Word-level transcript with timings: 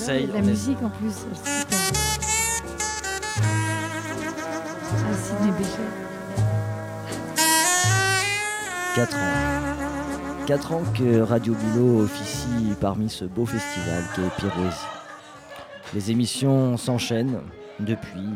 essaye. 0.00 0.26
La 0.26 0.38
on 0.38 0.42
musique 0.42 0.82
en 0.82 0.90
plus. 0.90 1.12
super. 1.12 1.78
Ah, 4.92 5.14
Sidney 5.14 5.52
Bechet. 5.52 5.90
4 8.96 9.16
ans. 9.16 10.46
4 10.46 10.72
ans 10.72 10.82
que 10.96 11.20
Radio 11.20 11.54
Boulot 11.54 12.02
officie 12.02 12.74
parmi 12.80 13.08
ce 13.08 13.24
beau 13.24 13.46
festival 13.46 14.02
qu'est 14.14 14.34
Pirouésie. 14.36 14.76
Les 15.94 16.10
émissions 16.10 16.76
s'enchaînent 16.76 17.40
depuis, 17.80 18.28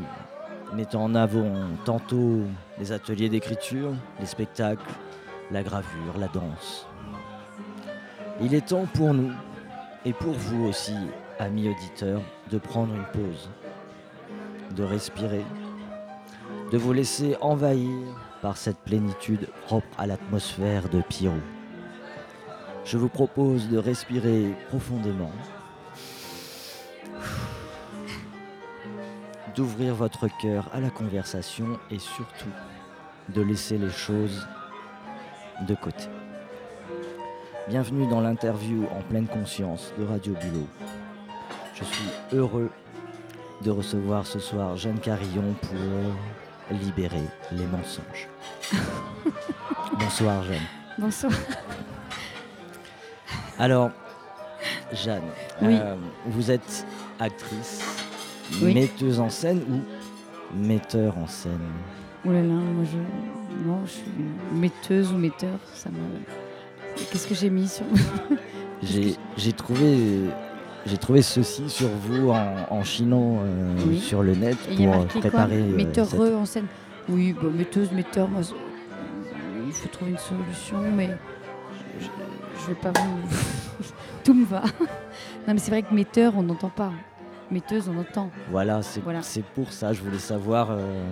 mettant 0.74 1.04
en 1.04 1.14
avant 1.14 1.52
tantôt 1.84 2.40
les 2.78 2.92
ateliers 2.92 3.28
d'écriture, 3.28 3.92
les 4.20 4.26
spectacles, 4.26 4.90
la 5.50 5.62
gravure, 5.62 6.18
la 6.18 6.28
danse. 6.28 6.86
Il 8.40 8.54
est 8.54 8.66
temps 8.66 8.86
pour 8.94 9.14
nous, 9.14 9.32
et 10.04 10.12
pour 10.12 10.32
vous 10.32 10.66
aussi, 10.66 10.96
amis 11.38 11.68
auditeurs, 11.68 12.22
de 12.50 12.58
prendre 12.58 12.94
une 12.94 13.04
pause, 13.06 13.50
de 14.76 14.82
respirer, 14.82 15.44
de 16.70 16.78
vous 16.78 16.92
laisser 16.92 17.36
envahir 17.40 17.90
par 18.42 18.56
cette 18.56 18.78
plénitude 18.78 19.48
propre 19.66 19.88
à 19.98 20.06
l'atmosphère 20.06 20.88
de 20.88 21.00
Pirou. 21.00 21.40
Je 22.84 22.98
vous 22.98 23.08
propose 23.08 23.68
de 23.68 23.78
respirer 23.78 24.54
profondément, 24.68 25.32
d'ouvrir 29.54 29.94
votre 29.94 30.28
cœur 30.42 30.68
à 30.72 30.80
la 30.80 30.90
conversation 30.90 31.78
et 31.90 31.98
surtout 31.98 32.50
de 33.30 33.40
laisser 33.40 33.78
les 33.78 33.90
choses 33.90 34.46
de 35.66 35.74
côté. 35.74 36.08
Bienvenue 37.68 38.06
dans 38.06 38.20
l'interview 38.20 38.84
en 38.94 39.00
pleine 39.00 39.26
conscience 39.26 39.92
de 39.98 40.04
Radio 40.04 40.34
Bulot. 40.34 40.68
Je 41.74 41.84
suis 41.84 42.08
heureux 42.32 42.70
de 43.62 43.70
recevoir 43.70 44.26
ce 44.26 44.38
soir 44.38 44.76
Jeanne 44.76 44.98
Carillon 44.98 45.54
pour 45.60 46.76
libérer 46.76 47.22
les 47.52 47.66
mensonges. 47.66 48.28
Bonsoir 49.98 50.42
Jeanne. 50.44 50.62
Bonsoir. 50.98 51.32
Alors, 53.58 53.90
Jeanne, 54.92 55.22
Oui. 55.62 55.76
euh, 55.80 55.96
vous 56.26 56.50
êtes 56.50 56.86
actrice, 57.18 57.82
Oui. 58.62 58.74
metteuse 58.74 59.20
en 59.20 59.30
scène 59.30 59.62
ou 59.70 60.56
metteur 60.56 61.16
en 61.18 61.26
scène? 61.26 61.60
Oh 62.26 62.32
là 62.32 62.40
là, 62.40 62.54
moi 62.54 62.84
je. 62.84 63.66
Non, 63.68 63.80
je 63.84 63.90
suis 63.92 64.02
metteuse 64.52 65.12
ou 65.12 65.16
metteur. 65.16 65.58
Ça 65.74 65.90
me. 65.90 65.96
Qu'est-ce 66.96 67.26
que 67.26 67.34
j'ai 67.34 67.50
mis 67.50 67.68
sur. 67.68 67.84
J'ai 68.82 69.14
j'ai 69.36 69.52
trouvé, 69.52 70.20
j'ai 70.86 70.98
trouvé 70.98 71.22
ceci 71.22 71.68
sur 71.70 71.88
vous 71.88 72.30
en, 72.30 72.56
en 72.70 72.84
chinant 72.84 73.38
euh, 73.42 73.74
Oui. 73.86 73.98
sur 74.00 74.22
le 74.22 74.34
net 74.34 74.56
Et 74.70 74.86
pour 74.86 75.06
préparer. 75.06 75.30
quoi 75.30 75.66
euh, 75.66 75.76
Metteur 75.76 76.06
cette- 76.06 76.20
en 76.20 76.44
scène. 76.46 76.66
Oui, 77.08 77.34
bah, 77.40 77.48
metteuse, 77.52 77.90
metteur, 77.92 78.28
moi. 78.28 78.40
Il 79.66 79.72
faut 79.72 79.88
trouver 79.88 80.12
une 80.12 80.18
solution, 80.18 80.78
mais. 80.94 81.10
Je, 82.00 82.06
je 82.62 82.66
vais 82.68 82.74
pas 82.74 82.92
vous. 83.00 83.84
Tout 84.24 84.34
me 84.34 84.44
va. 84.44 84.62
Non, 85.46 85.52
mais 85.52 85.58
c'est 85.60 85.70
vrai 85.70 85.82
que 85.82 85.92
metteur, 85.92 86.32
on 86.38 86.42
n'entend 86.42 86.70
pas. 86.70 86.90
Metteuse, 87.50 87.90
on 87.94 88.00
entend. 88.00 88.30
Voilà, 88.50 88.80
c'est 88.82 89.00
Voilà. 89.02 89.20
pour 89.54 89.70
ça. 89.72 89.92
Je 89.92 90.00
voulais 90.00 90.18
savoir 90.18 90.70
euh, 90.70 91.04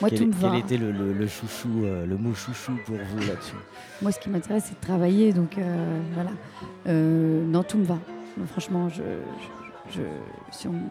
Moi, 0.00 0.10
quel, 0.10 0.20
tout 0.20 0.26
me 0.26 0.32
quel 0.40 0.50
va. 0.50 0.56
était 0.58 0.76
le, 0.76 0.92
le- 0.92 1.12
le 1.12 1.26
chouchou, 1.26 1.82
euh, 1.82 2.06
le 2.06 2.16
mot 2.16 2.32
chouchou 2.32 2.70
pour 2.86 2.94
vous 2.94 3.18
là-dessus? 3.26 3.56
Moi, 4.00 4.12
ce 4.12 4.20
qui 4.20 4.30
m'intéresse, 4.30 4.66
c'est 4.68 4.80
de 4.80 4.86
travailler. 4.86 5.32
Donc, 5.32 5.58
euh, 5.58 6.00
voilà. 6.14 6.30
Euh, 6.86 7.44
non, 7.44 7.64
tout 7.64 7.78
me 7.78 7.84
va. 7.84 7.98
Non, 8.36 8.46
franchement, 8.46 8.88
je, 8.88 9.02
je, 9.90 10.00
je- 10.00 10.02
si 10.52 10.68
on- 10.68 10.90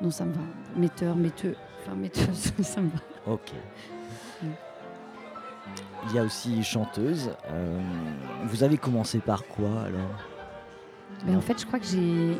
non, 0.00 0.10
ça 0.10 0.24
me 0.24 0.32
va. 0.32 0.40
Metteur, 0.76 1.14
metteux, 1.16 1.54
enfin, 1.82 1.94
metteuse, 1.94 2.52
ça 2.62 2.80
me 2.80 2.88
va. 2.90 2.98
Ok. 3.32 3.52
Il 6.06 6.12
y 6.14 6.18
a 6.18 6.22
aussi 6.24 6.62
chanteuse. 6.62 7.30
Euh, 7.48 7.80
vous 8.44 8.62
avez 8.62 8.76
commencé 8.76 9.18
par 9.20 9.44
quoi 9.46 9.82
alors? 9.86 10.18
Mais 11.24 11.34
en 11.34 11.40
fait, 11.40 11.58
je 11.58 11.64
crois 11.66 11.78
que 11.78 11.86
j'ai. 11.86 12.38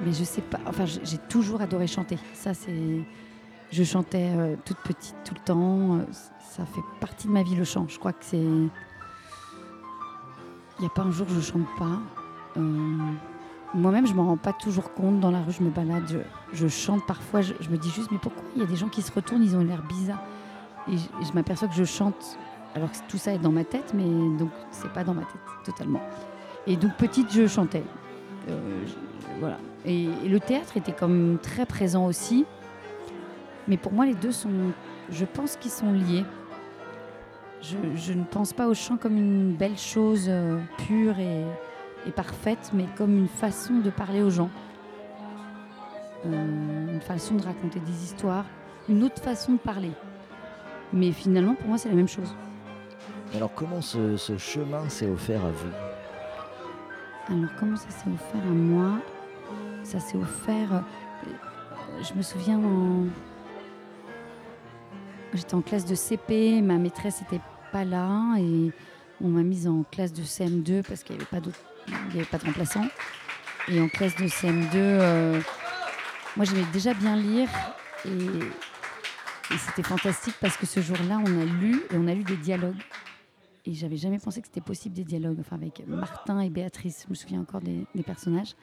Mais 0.00 0.12
je 0.12 0.22
sais 0.22 0.40
pas. 0.42 0.60
Enfin, 0.66 0.84
j'ai 0.86 1.18
toujours 1.18 1.60
adoré 1.60 1.86
chanter. 1.88 2.16
Ça, 2.34 2.54
c'est. 2.54 3.02
Je 3.72 3.82
chantais 3.84 4.30
euh, 4.36 4.54
toute 4.64 4.78
petite, 4.78 5.16
tout 5.24 5.34
le 5.34 5.40
temps. 5.40 5.96
Euh, 5.98 6.04
Ça 6.50 6.64
fait 6.66 6.80
partie 7.00 7.26
de 7.26 7.32
ma 7.32 7.42
vie, 7.42 7.56
le 7.56 7.64
chant. 7.64 7.86
Je 7.88 7.98
crois 7.98 8.12
que 8.12 8.24
c'est. 8.24 8.36
Il 8.36 8.70
n'y 10.80 10.86
a 10.86 10.90
pas 10.90 11.02
un 11.02 11.10
jour 11.10 11.26
où 11.28 11.34
je 11.34 11.40
chante 11.40 11.66
pas. 11.78 11.98
Euh, 12.56 12.96
Moi-même, 13.72 14.06
je 14.06 14.14
m'en 14.14 14.26
rends 14.26 14.36
pas 14.36 14.52
toujours 14.52 14.92
compte. 14.92 15.20
Dans 15.20 15.30
la 15.30 15.42
rue, 15.42 15.52
je 15.52 15.62
me 15.62 15.70
balade, 15.70 16.24
je, 16.52 16.68
chante 16.68 17.06
parfois. 17.06 17.40
Je, 17.40 17.52
me 17.70 17.76
dis 17.76 17.90
juste, 17.90 18.10
mais 18.10 18.18
pourquoi 18.18 18.42
il 18.56 18.62
y 18.62 18.64
a 18.64 18.66
des 18.66 18.76
gens 18.76 18.88
qui 18.88 19.02
se 19.02 19.12
retournent, 19.12 19.42
ils 19.42 19.56
ont 19.56 19.62
l'air 19.62 19.82
bizarres. 19.82 20.22
Et 20.88 20.96
je, 20.96 21.32
m'aperçois 21.34 21.68
que 21.68 21.74
je 21.74 21.84
chante, 21.84 22.36
alors 22.74 22.90
que 22.90 22.96
tout 23.08 23.18
ça 23.18 23.32
est 23.32 23.38
dans 23.38 23.52
ma 23.52 23.64
tête, 23.64 23.92
mais 23.94 24.04
donc 24.38 24.50
c'est 24.72 24.92
pas 24.92 25.04
dans 25.04 25.14
ma 25.14 25.22
tête 25.22 25.40
totalement. 25.64 26.00
Et 26.66 26.76
donc 26.76 26.96
petite, 26.96 27.30
je 27.32 27.46
chantais. 27.46 27.84
Euh, 28.48 28.84
voilà. 29.38 29.58
Et, 29.84 30.08
le 30.26 30.40
théâtre 30.40 30.76
était 30.76 30.92
comme 30.92 31.38
très 31.40 31.64
présent 31.64 32.06
aussi. 32.06 32.46
Mais 33.68 33.76
pour 33.76 33.92
moi, 33.92 34.04
les 34.04 34.14
deux 34.14 34.32
sont, 34.32 34.72
je 35.10 35.24
pense 35.24 35.56
qu'ils 35.56 35.70
sont 35.70 35.92
liés. 35.92 36.24
Je, 37.62 37.76
je 37.94 38.14
ne 38.14 38.24
pense 38.24 38.52
pas 38.52 38.66
au 38.66 38.74
chant 38.74 38.96
comme 38.96 39.16
une 39.16 39.52
belle 39.52 39.76
chose 39.76 40.26
euh, 40.28 40.58
pure 40.78 41.18
et, 41.20 41.44
et 42.06 42.10
parfaite, 42.10 42.70
mais 42.72 42.86
comme 42.96 43.16
une 43.16 43.28
façon 43.28 43.74
de 43.78 43.90
parler 43.90 44.22
aux 44.22 44.30
gens. 44.30 44.50
Euh, 46.26 46.92
une 46.92 47.00
façon 47.00 47.34
de 47.36 47.42
raconter 47.42 47.80
des 47.80 48.04
histoires, 48.04 48.44
une 48.88 49.02
autre 49.04 49.22
façon 49.22 49.52
de 49.52 49.58
parler. 49.58 49.90
Mais 50.92 51.12
finalement, 51.12 51.54
pour 51.54 51.68
moi, 51.68 51.78
c'est 51.78 51.88
la 51.88 51.94
même 51.94 52.08
chose. 52.08 52.34
Alors 53.34 53.54
comment 53.54 53.80
ce, 53.80 54.16
ce 54.16 54.36
chemin 54.38 54.88
s'est 54.88 55.08
offert 55.08 55.44
à 55.44 55.50
vous? 55.50 55.70
Alors, 57.28 57.50
comment 57.58 57.76
ça 57.76 57.88
s'est 57.90 58.10
offert 58.10 58.42
à 58.42 58.52
moi? 58.52 58.98
Ça 59.84 60.00
s'est 60.00 60.16
offert. 60.18 60.72
euh, 60.74 61.30
Je 62.02 62.12
me 62.14 62.22
souviens, 62.22 62.58
en... 62.58 63.04
j'étais 65.32 65.54
en 65.54 65.60
classe 65.62 65.84
de 65.86 65.94
CP, 65.94 66.60
ma 66.60 66.76
maîtresse 66.76 67.20
n'était 67.22 67.42
pas 67.72 67.84
là 67.84 68.36
et 68.38 68.72
on 69.22 69.28
m'a 69.28 69.42
mise 69.42 69.68
en 69.68 69.84
classe 69.90 70.12
de 70.12 70.22
CM2 70.22 70.82
parce 70.86 71.02
qu'il 71.04 71.14
n'y 71.16 71.22
avait, 71.22 71.30
pas 71.30 71.40
d'autre- 71.40 71.58
il 72.10 72.16
y 72.16 72.18
avait 72.18 72.28
pas 72.28 72.38
de 72.38 72.44
remplaçant. 72.44 72.86
Et 73.68 73.80
en 73.80 73.88
classe 73.88 74.16
de 74.16 74.24
CM2, 74.24 74.70
euh, 74.74 75.40
moi 76.36 76.44
j'aimais 76.44 76.64
déjà 76.72 76.94
bien 76.94 77.16
lire 77.16 77.48
et, 78.04 78.08
et 78.08 79.58
c'était 79.58 79.82
fantastique 79.82 80.34
parce 80.40 80.56
que 80.56 80.66
ce 80.66 80.80
jour-là, 80.80 81.20
on 81.24 81.40
a 81.40 81.44
lu 81.44 81.82
et 81.90 81.96
on 81.96 82.06
a 82.08 82.14
lu 82.14 82.24
des 82.24 82.36
dialogues. 82.36 82.80
Et 83.66 83.74
j'avais 83.74 83.98
jamais 83.98 84.18
pensé 84.18 84.40
que 84.40 84.46
c'était 84.46 84.60
possible 84.62 84.94
des 84.94 85.04
dialogues, 85.04 85.38
enfin 85.40 85.56
avec 85.56 85.86
Martin 85.86 86.40
et 86.40 86.48
Béatrice, 86.48 87.02
je 87.04 87.10
me 87.10 87.14
souviens 87.14 87.40
encore 87.40 87.60
des, 87.60 87.86
des 87.94 88.02
personnages. 88.02 88.54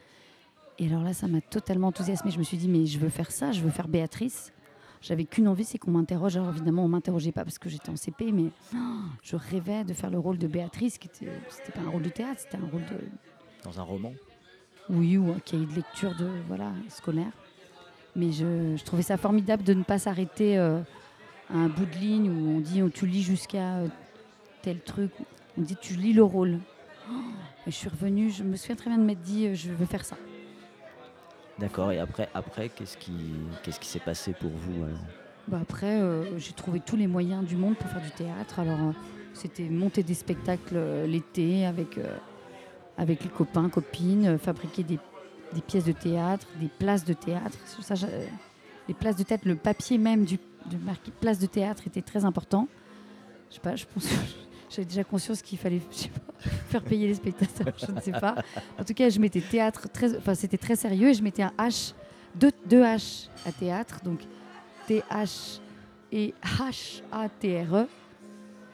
Et 0.80 0.88
alors 0.88 1.04
là, 1.04 1.14
ça 1.14 1.28
m'a 1.28 1.42
totalement 1.42 1.88
enthousiasmée. 1.88 2.32
Je 2.32 2.38
me 2.38 2.44
suis 2.44 2.58
dit, 2.58 2.68
mais 2.68 2.86
je 2.86 3.00
veux 3.00 3.10
faire 3.10 3.32
ça, 3.32 3.52
je 3.52 3.62
veux 3.62 3.70
faire 3.70 3.88
Béatrice. 3.88 4.52
J'avais 5.02 5.26
qu'une 5.26 5.48
envie, 5.48 5.64
c'est 5.64 5.78
qu'on 5.78 5.92
m'interroge. 5.92 6.38
Alors 6.38 6.50
évidemment, 6.50 6.84
on 6.84 6.88
m'interrogeait 6.88 7.32
pas 7.32 7.44
parce 7.44 7.60
que 7.60 7.70
j'étais 7.70 7.90
en 7.90 7.96
CP, 7.96 8.32
mais 8.32 8.50
oh, 8.74 8.78
je 9.24 9.36
rêvais 9.36 9.84
de 9.84 9.94
faire 9.94 10.10
le 10.10 10.20
rôle 10.20 10.38
de 10.38 10.48
Béatrice, 10.48 10.98
qui 10.98 11.08
était, 11.08 11.32
c'était 11.50 11.72
pas 11.72 11.82
un 11.82 11.90
rôle 11.90 12.02
de 12.04 12.10
théâtre, 12.10 12.42
c'était 12.42 12.58
un 12.58 12.70
rôle 12.70 12.82
de, 12.86 13.00
Dans 13.64 13.80
un 13.80 13.84
roman 13.84 14.14
oui, 14.90 15.18
ou 15.18 15.32
un 15.32 15.40
cahier 15.40 15.66
de 15.66 15.74
lecture 15.74 16.16
de 16.16 16.30
voilà 16.48 16.72
scolaire. 16.90 17.32
Mais 18.16 18.32
je, 18.32 18.76
je 18.76 18.84
trouvais 18.84 19.02
ça 19.02 19.18
formidable 19.18 19.64
de 19.64 19.74
ne 19.74 19.84
pas 19.84 20.00
s'arrêter 20.00 20.58
euh, 20.58 20.80
à 21.54 21.58
un 21.58 21.68
bout 21.68 21.86
de 21.86 21.96
ligne 21.96 22.30
où 22.30 22.58
on 22.58 22.60
dit 22.60 22.82
oh, 22.82 22.90
tu 22.90 23.06
lis 23.06 23.22
jusqu'à 23.22 23.78
euh, 23.78 23.88
tel 24.62 24.80
truc. 24.82 25.12
On 25.58 25.62
dit 25.62 25.76
tu 25.80 25.96
lis 25.96 26.14
le 26.14 26.24
rôle. 26.24 26.60
Oh, 27.12 27.16
et 27.66 27.72
je 27.72 27.76
suis 27.76 27.90
revenue, 27.90 28.30
je 28.30 28.44
me 28.44 28.56
souviens 28.56 28.76
très 28.76 28.90
bien 28.90 28.98
de 28.98 29.04
m'être 29.04 29.22
dit 29.22 29.48
euh, 29.48 29.56
je 29.56 29.72
veux 29.72 29.86
faire 29.86 30.06
ça. 30.06 30.18
D'accord, 31.60 31.92
et 31.92 32.00
après, 32.00 32.30
après 32.34 32.70
qu'est-ce 32.70 32.98
qui 32.98 33.88
s'est 33.88 34.00
passé 34.00 34.34
pour 34.34 34.52
vous 34.52 34.84
alors 34.84 35.00
Bah 35.48 35.60
après, 35.62 36.00
euh, 36.00 36.38
j'ai 36.38 36.54
trouvé 36.54 36.80
tous 36.80 36.96
les 36.96 37.08
moyens 37.08 37.46
du 37.46 37.56
monde 37.56 37.76
pour 37.76 37.90
faire 37.90 38.02
du 38.02 38.12
théâtre. 38.12 38.60
Alors, 38.60 38.80
euh, 38.80 38.92
c'était 39.38 39.70
monter 39.70 40.04
des 40.04 40.16
spectacles 40.16 40.76
euh, 40.76 41.08
l'été 41.08 41.66
avec, 41.66 41.98
euh, 41.98 42.18
les 43.08 43.16
copains, 43.16 43.70
copines, 43.70 44.26
euh, 44.26 44.38
fabriquer 44.38 44.84
des, 44.84 45.00
pièces 45.68 45.86
de 45.86 45.92
théâtre, 45.92 46.48
des 46.60 46.68
places 46.68 47.06
de 47.06 47.14
théâtre. 47.14 47.58
Les 48.88 48.94
places 48.94 49.16
de 49.16 49.24
théâtre, 49.24 49.48
le 49.48 49.56
papier 49.56 49.98
même 49.98 50.26
du, 50.26 50.40
place 51.22 51.40
de 51.40 51.46
théâtre 51.46 51.84
était 51.86 52.02
très 52.02 52.26
important. 52.26 52.68
Je 53.50 53.56
sais 53.56 53.62
pas, 53.62 53.76
je 53.76 53.86
pense 53.86 54.08
j'avais 54.70 54.86
déjà 54.86 55.04
conscience 55.04 55.42
qu'il 55.42 55.58
fallait 55.58 55.82
je 55.92 55.98
sais 55.98 56.10
pas, 56.10 56.50
faire 56.70 56.84
payer 56.84 57.08
les 57.08 57.16
spectateurs, 57.16 57.74
je 57.78 57.92
ne 57.92 58.00
sais 58.02 58.12
pas. 58.12 58.36
En 58.80 58.84
tout 58.84 58.94
cas, 58.94 59.10
je 59.10 59.20
mettais 59.20 59.42
théâtre 59.42 59.88
très, 59.90 60.18
enfin 60.18 60.36
c'était 60.36 60.58
très 60.58 60.76
sérieux 60.76 61.10
et 61.10 61.14
je 61.14 61.24
mettais 61.24 61.44
un 61.44 61.54
H, 61.58 61.94
deux, 62.36 62.52
deux 62.66 62.82
H 62.84 63.30
à 63.46 63.52
théâtre, 63.52 64.00
donc 64.04 64.20
T-H 64.88 65.60
et 66.12 66.34
H-A-T-R-E. 66.44 67.88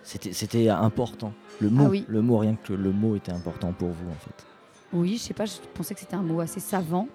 C'était 0.04 0.34
c'était 0.34 0.70
important. 0.70 1.32
Le 1.60 1.70
mot, 1.70 1.86
Ah 1.86 1.90
oui. 1.90 2.06
le 2.08 2.22
mot, 2.22 2.38
rien 2.38 2.56
que 2.56 2.74
le 2.74 2.92
mot 2.92 3.16
était 3.16 3.32
important 3.32 3.72
pour 3.72 3.90
vous 3.90 4.10
en 4.10 4.16
fait. 4.16 4.46
Oui, 4.92 5.18
je 5.18 5.24
sais 5.24 5.34
pas, 5.34 5.46
je 5.46 5.54
pensais 5.74 5.94
que 5.94 6.00
c'était 6.02 6.16
un 6.16 6.22
mot 6.22 6.40
assez 6.42 6.60
savant. 6.60 7.08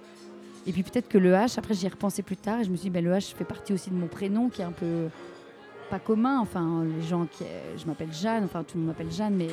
Et 0.67 0.73
puis 0.73 0.83
peut-être 0.83 1.09
que 1.09 1.19
le 1.19 1.33
H, 1.33 1.59
après 1.59 1.75
j'y 1.75 1.87
ai 1.87 1.89
repensé 1.89 2.23
plus 2.23 2.37
tard 2.37 2.61
et 2.61 2.65
je 2.65 2.71
me 2.71 2.77
suis 2.77 2.85
dit, 2.85 2.91
ben, 2.91 3.05
le 3.05 3.13
H 3.13 3.35
fait 3.35 3.45
partie 3.45 3.73
aussi 3.73 3.91
de 3.91 3.95
mon 3.95 4.07
prénom 4.07 4.49
qui 4.49 4.63
est 4.63 4.65
un 4.65 4.73
peu 4.73 5.09
pas 5.89 5.99
commun. 5.99 6.41
Enfin, 6.41 6.85
les 6.85 7.03
gens 7.03 7.27
qui. 7.27 7.45
Je 7.77 7.87
m'appelle 7.87 8.13
Jeanne, 8.13 8.45
enfin 8.45 8.63
tout 8.63 8.77
le 8.77 8.85
monde 8.85 8.89
m'appelle 8.89 9.13
Jeanne, 9.13 9.35
mais 9.35 9.49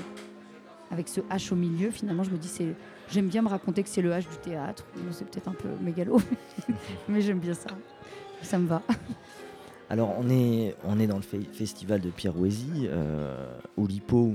avec 0.92 1.08
ce 1.08 1.22
H 1.22 1.52
au 1.52 1.56
milieu, 1.56 1.92
finalement, 1.92 2.24
je 2.24 2.32
me 2.32 2.38
dis, 2.38 2.48
c'est. 2.48 2.76
J'aime 3.10 3.28
bien 3.28 3.42
me 3.42 3.50
raconter 3.50 3.84
que 3.84 3.90
c'est 3.90 4.02
le 4.02 4.12
H 4.12 4.22
du 4.22 4.38
théâtre. 4.38 4.86
C'est 5.12 5.30
peut-être 5.30 5.48
un 5.48 5.54
peu 5.54 5.70
mégalo, 5.82 6.20
mais 7.08 7.22
j'aime 7.22 7.40
bien 7.40 7.54
ça. 7.54 7.70
Ça 8.42 8.58
me 8.58 8.68
va. 8.68 8.82
Alors, 9.90 10.16
on 10.18 10.30
est, 10.30 10.76
on 10.84 11.00
est 11.00 11.06
dans 11.06 11.18
le 11.18 11.44
festival 11.54 12.02
de 12.02 12.10
Pirouésie. 12.10 12.88
Euh, 12.90 13.46
Oulipo 13.78 14.34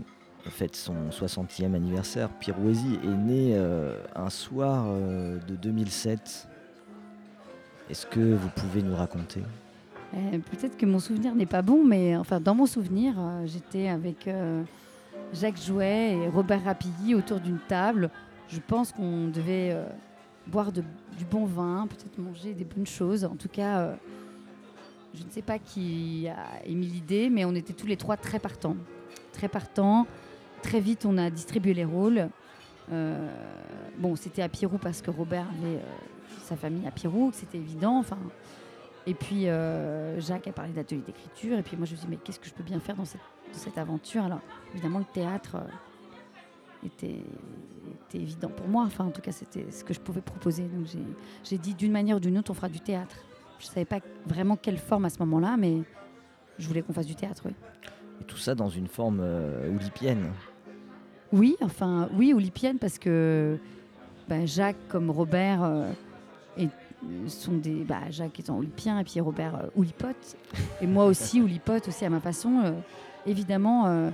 fête 0.49 0.77
son 0.77 1.11
60e 1.11 1.75
anniversaire. 1.75 2.31
Pirouésie 2.31 2.99
est 3.03 3.07
né 3.09 3.53
euh, 3.55 3.97
un 4.15 4.31
soir 4.31 4.87
euh, 4.89 5.39
de 5.47 5.57
2007. 5.57 6.49
Est-ce 7.91 8.07
que 8.07 8.21
vous 8.21 8.49
pouvez 8.55 8.83
nous 8.83 8.95
raconter? 8.95 9.43
Peut-être 10.13 10.77
que 10.77 10.87
mon 10.87 10.99
souvenir 10.99 11.35
n'est 11.35 11.47
pas 11.47 11.63
bon, 11.63 11.85
mais 11.85 12.17
enfin, 12.17 12.41
dans 12.41 12.55
mon 12.55 12.67
souvenir, 12.67 13.15
euh, 13.19 13.47
j'étais 13.47 13.89
avec 13.89 14.29
Jacques 15.33 15.61
Jouet 15.61 16.15
et 16.15 16.29
Robert 16.29 16.65
Rapilly 16.65 17.15
autour 17.15 17.41
d'une 17.41 17.61
table. 17.69 18.11
Je 18.49 18.59
pense 18.59 18.93
qu'on 18.93 19.29
devait 19.29 19.77
boire 20.47 20.73
du 20.73 20.83
bon 21.31 21.45
vin, 21.45 21.87
peut-être 21.89 22.19
manger 22.19 22.53
des 22.53 22.65
bonnes 22.65 22.87
choses. 22.87 23.25
En 23.25 23.37
tout 23.37 23.49
cas, 23.49 23.97
je 25.15 25.25
ne 25.25 25.31
sais 25.31 25.43
pas 25.43 25.59
qui 25.59 26.29
a 26.29 26.65
émis 26.65 26.87
l'idée, 26.87 27.31
mais 27.31 27.45
on 27.45 27.55
était 27.55 27.73
tous 27.73 27.87
les 27.87 27.97
trois 27.97 28.17
très 28.17 28.39
partants. 28.39 28.77
Très 29.33 29.49
partants. 29.49 30.07
Très 30.63 30.81
vite, 30.81 31.07
on 31.07 31.17
a 31.17 31.31
distribué 31.31 31.75
les 31.75 31.85
rôles. 31.85 32.29
Euh, 32.93 33.29
bon, 33.99 34.17
c'était 34.17 34.43
à 34.43 34.49
Pirou 34.49 34.79
parce 34.79 35.01
que 35.01 35.11
Robert 35.11 35.47
avait 35.59 35.77
euh, 35.77 35.83
sa 36.43 36.57
famille 36.57 36.87
à 36.87 36.91
Pirou, 36.91 37.31
c'était 37.33 37.59
évident. 37.59 38.05
Et 39.07 39.15
puis 39.15 39.49
euh, 39.49 40.21
Jacques 40.21 40.47
a 40.47 40.53
parlé 40.53 40.73
d'atelier 40.73 41.03
d'écriture. 41.03 41.59
Et 41.59 41.63
puis 41.63 41.77
moi, 41.77 41.87
je 41.87 41.93
me 41.93 41.97
suis 41.97 42.07
dit, 42.07 42.11
mais 42.11 42.19
qu'est-ce 42.23 42.41
que 42.41 42.49
je 42.49 42.55
peux 42.55 42.63
bien 42.63 42.81
faire 42.81 42.97
dans 42.97 43.05
cette, 43.05 43.21
cette 43.53 43.79
aventure 43.79 44.25
Alors, 44.25 44.41
évidemment, 44.73 44.99
le 44.99 45.07
théâtre 45.13 45.57
était, 46.85 47.23
était, 48.09 48.19
évident 48.19 48.49
pour 48.49 48.69
moi. 48.69 48.85
Enfin, 48.85 49.05
en 49.05 49.11
tout 49.11 49.23
cas, 49.23 49.33
c'était 49.33 49.71
ce 49.71 49.85
que 49.85 49.95
je 49.95 50.01
pouvais 50.01 50.21
proposer. 50.21 50.65
Donc, 50.65 50.87
j'ai 51.45 51.59
dit, 51.59 51.75
d'une 51.75 51.93
manière 51.93 52.17
ou 52.17 52.21
d'une 52.21 52.39
autre, 52.39 52.51
on 52.51 52.55
fera 52.55 52.69
du 52.69 52.81
théâtre. 52.81 53.17
Je 53.59 53.67
ne 53.67 53.71
savais 53.71 53.85
pas 53.85 54.01
vraiment 54.27 54.57
quelle 54.57 54.79
forme 54.79 55.05
à 55.05 55.11
ce 55.11 55.19
moment-là, 55.21 55.57
mais 55.59 55.83
je 56.59 56.67
voulais 56.69 56.83
qu'on 56.83 56.93
fasse 56.93 57.07
du 57.07 57.15
théâtre, 57.15 57.43
oui. 57.45 57.53
Et 58.21 58.25
tout 58.25 58.37
ça 58.37 58.55
dans 58.55 58.69
une 58.69 58.87
forme 58.87 59.21
euh, 59.23 59.71
oulipienne 59.71 60.31
Oui, 61.33 61.57
enfin, 61.63 62.09
oui, 62.15 62.33
oulipienne, 62.33 62.79
parce 62.79 62.99
que 62.99 63.59
bah, 64.29 64.47
Jacques, 64.47 64.89
comme 64.89 65.11
Robert, 65.11 65.63
euh, 65.63 65.91
sont 67.29 67.53
des. 67.53 67.85
Bah, 67.85 68.11
Jacques 68.11 68.39
étant 68.41 68.57
oulipien, 68.57 68.99
et 68.99 69.05
puis 69.05 69.21
Robert 69.21 69.55
euh, 69.55 69.69
oulipote. 69.77 70.37
Et 70.81 70.87
moi 70.87 71.07
aussi, 71.07 71.41
oulipote, 71.41 71.89
aussi 71.89 72.05
à 72.05 72.11
ma 72.11 72.21
façon, 72.21 72.75
évidemment. 73.27 74.11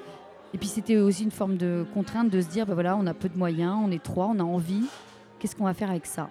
et 0.54 0.58
puis 0.58 0.68
c'était 0.68 0.96
aussi 0.96 1.24
une 1.24 1.30
forme 1.30 1.56
de 1.56 1.84
contrainte 1.94 2.30
de 2.30 2.40
se 2.40 2.48
dire 2.48 2.66
bah, 2.66 2.74
voilà, 2.74 2.96
on 2.96 3.06
a 3.06 3.14
peu 3.14 3.28
de 3.28 3.36
moyens, 3.36 3.76
on 3.82 3.90
est 3.90 4.02
trois, 4.02 4.26
on 4.26 4.38
a 4.38 4.44
envie. 4.44 4.84
Qu'est-ce 5.38 5.54
qu'on 5.54 5.64
va 5.64 5.74
faire 5.74 5.90
avec 5.90 6.06
ça? 6.06 6.30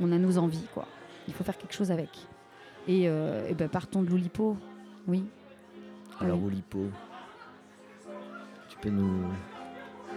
On 0.00 0.12
a 0.12 0.18
nos 0.18 0.38
envies, 0.38 0.66
quoi. 0.72 0.86
Il 1.26 1.34
faut 1.34 1.44
faire 1.44 1.56
quelque 1.56 1.74
chose 1.74 1.90
avec. 1.90 2.10
Et, 2.86 3.08
euh, 3.08 3.52
ben, 3.56 3.68
partons 3.68 4.02
de 4.02 4.08
l'Oulipo, 4.08 4.56
oui. 5.08 5.24
Alors 6.20 6.42
Oulipo, 6.42 6.86
tu 8.68 8.76
peux 8.80 8.90
nous, 8.90 9.24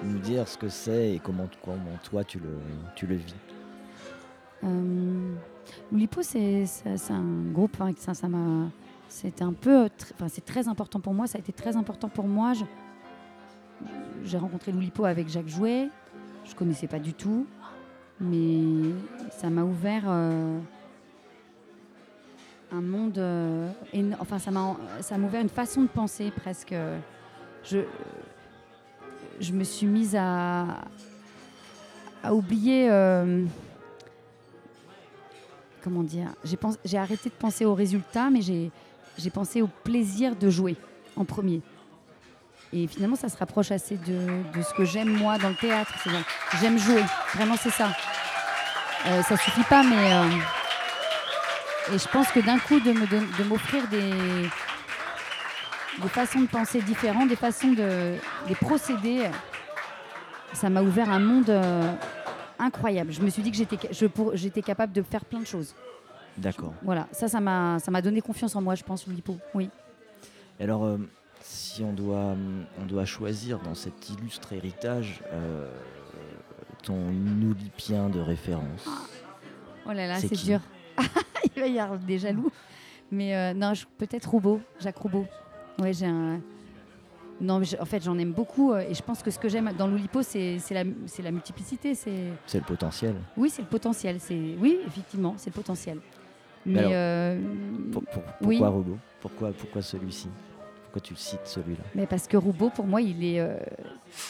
nous 0.04 0.20
dire 0.20 0.48
ce 0.48 0.58
que 0.58 0.70
c'est 0.70 1.16
et 1.16 1.20
comment, 1.20 1.50
comment 1.64 1.98
toi 2.04 2.24
tu 2.24 2.40
le, 2.40 2.50
tu 2.96 3.08
le 3.08 3.16
vis? 3.16 3.36
Euh, 4.64 5.34
L'Oulipo, 5.92 6.22
c'est 6.22 6.66
un 7.10 7.52
groupe, 7.52 7.78
hein, 7.80 7.92
ça, 7.98 8.28
m'a... 8.28 8.70
C'est 9.10 9.42
un 9.42 9.54
peu, 9.54 9.88
enfin, 10.16 10.28
c'est 10.28 10.44
très 10.44 10.68
important 10.68 11.00
pour 11.00 11.14
moi. 11.14 11.28
Ça 11.28 11.38
a 11.38 11.40
été 11.40 11.54
très 11.54 11.78
important 11.78 12.10
pour 12.10 12.28
moi. 12.28 12.52
J'ai 14.26 14.38
rencontré 14.38 14.72
l'Oulipo 14.72 15.06
avec 15.06 15.30
Jacques 15.30 15.48
Jouet. 15.48 15.88
Je 16.44 16.54
connaissais 16.56 16.88
pas 16.88 17.00
du 17.00 17.14
tout, 17.14 17.46
mais 18.20 18.92
ça 19.32 19.50
m'a 19.50 19.64
ouvert 19.64 20.04
euh, 20.08 20.60
un 22.74 22.82
monde. 22.82 23.18
Euh, 23.18 23.70
enfin, 24.20 24.40
ça 24.40 24.52
m'a, 24.52 24.76
ça 25.02 25.18
m'a 25.18 25.28
ouvert 25.28 25.42
une 25.42 25.50
façon 25.50 25.84
de 25.84 25.88
penser 25.88 26.32
presque. 26.32 26.76
Je, 27.64 27.80
je 29.40 29.54
me 29.54 29.64
suis 29.64 29.88
mise 29.88 30.16
à, 30.18 30.80
à 32.24 32.34
oublier. 32.34 32.90
Euh, 32.92 33.46
comment 35.88 36.04
dire 36.04 36.28
j'ai, 36.44 36.98
arrêté 36.98 37.30
de 37.30 37.36
penser 37.36 37.64
aux 37.64 37.74
résultats, 37.74 38.30
mais 38.30 38.42
j'ai, 38.42 38.72
pensé 39.30 39.62
au 39.62 39.68
plaisir 39.68 40.36
de 40.36 40.50
jouer 40.50 40.76
en 41.16 41.24
premier. 41.24 41.62
Et 42.74 42.88
finalement, 42.88 43.16
ça 43.16 43.30
se 43.30 43.38
rapproche 43.38 43.72
assez 43.72 43.96
de, 43.96 44.62
ce 44.62 44.74
que 44.74 44.84
j'aime 44.84 45.10
moi 45.10 45.38
dans 45.38 45.48
le 45.50 45.56
théâtre. 45.56 45.94
j'aime 46.60 46.78
jouer. 46.78 47.04
Vraiment, 47.34 47.56
c'est 47.58 47.70
ça. 47.70 47.90
Euh, 49.06 49.24
ça 49.24 49.38
suffit 49.38 49.64
pas, 49.64 49.84
mais. 49.84 50.14
Euh, 50.14 51.94
et 51.94 51.98
je 51.98 52.08
pense 52.10 52.28
que 52.34 52.42
d'un 52.42 52.60
coup, 52.60 52.82
de, 52.82 52.92
de 52.92 53.44
m'offrir 53.48 53.88
des, 53.88 54.12
des 56.02 56.10
façons 56.10 56.42
de 56.42 56.48
penser 56.48 56.82
différentes, 56.82 57.30
des 57.30 57.38
façons 57.38 57.72
de 57.72 58.16
des 58.48 58.56
procédés, 58.56 59.30
ça 60.52 60.70
m'a 60.70 60.82
ouvert 60.82 61.10
un 61.10 61.20
monde 61.20 61.50
euh, 61.50 61.94
incroyable. 62.60 63.12
Je 63.12 63.22
me 63.22 63.30
suis 63.30 63.42
dit 63.42 63.52
que 63.52 63.58
j'étais, 63.58 63.78
je, 63.92 64.06
j'étais 64.34 64.62
capable 64.62 64.94
de 64.94 65.02
faire 65.02 65.26
plein 65.26 65.40
de 65.40 65.46
choses. 65.46 65.76
D'accord. 66.38 66.74
Voilà, 66.84 67.08
ça, 67.12 67.28
ça 67.28 67.40
m'a, 67.40 67.80
ça 67.80 67.90
m'a 67.92 68.02
donné 68.02 68.22
confiance 68.22 68.56
en 68.56 68.62
moi, 68.62 68.76
je 68.76 68.84
pense, 68.84 69.08
Oulipo. 69.08 69.38
Oui. 69.54 69.70
Et 70.60 70.64
alors, 70.64 70.86
euh, 70.86 70.98
si 71.42 71.84
on 71.84 71.94
doit, 71.94 72.36
on 72.80 72.86
doit 72.86 73.06
choisir 73.06 73.60
dans 73.60 73.76
cet 73.76 74.10
illustre 74.10 74.54
héritage 74.54 75.22
euh, 75.32 75.72
ton 76.84 77.08
oulipien 77.08 78.10
de 78.10 78.20
référence. 78.20 78.88
Oh 79.88 79.94
là 79.94 80.08
là, 80.08 80.20
c'est 80.20 80.44
dur. 80.44 80.60
il 81.56 81.62
va 81.62 81.68
y 81.68 81.80
avoir 81.80 82.00
des 82.00 82.20
jaloux. 82.20 82.52
Mais 83.12 83.36
euh, 83.36 83.54
non, 83.54 83.74
peut-être 83.98 84.30
Roubaud, 84.30 84.62
Jacques 84.80 84.98
Roubaud. 84.98 85.26
Ouais, 85.80 85.94
j'ai 85.94 86.06
un. 86.06 86.42
Non, 87.40 87.60
mais 87.60 87.80
en 87.80 87.86
fait, 87.86 88.04
j'en 88.04 88.18
aime 88.18 88.32
beaucoup. 88.32 88.72
Euh, 88.74 88.80
et 88.90 88.94
je 88.94 89.02
pense 89.04 89.22
que 89.22 89.30
ce 89.32 89.38
que 89.40 89.50
j'aime 89.50 89.72
dans 89.78 89.88
l'Oulipo, 89.88 90.22
c'est 90.24 90.58
la, 90.72 90.84
la 90.84 91.32
multiplicité. 91.32 91.94
C'est 91.96 92.32
le 92.54 92.62
potentiel. 92.62 93.16
Oui, 93.36 93.50
c'est 93.50 93.62
le 93.62 93.68
potentiel. 93.68 94.18
Oui, 94.60 94.80
effectivement, 94.86 95.36
c'est 95.38 95.50
le 95.50 95.56
potentiel. 95.56 96.00
Mais. 96.66 96.82
Euh, 96.84 97.40
pourquoi 98.40 98.70
Roubaud? 98.70 98.98
Pourquoi, 99.22 99.52
pourquoi 99.52 99.82
celui-ci? 99.82 100.30
Pourquoi 100.84 101.02
tu 101.02 101.16
cites 101.16 101.46
celui-là? 101.46 101.84
Mais 101.96 102.08
Parce 102.08 102.28
que 102.28 102.38
Roubaud, 102.38 102.70
pour 102.70 102.88
moi, 102.88 103.02
il 103.02 103.24
est 103.24 103.46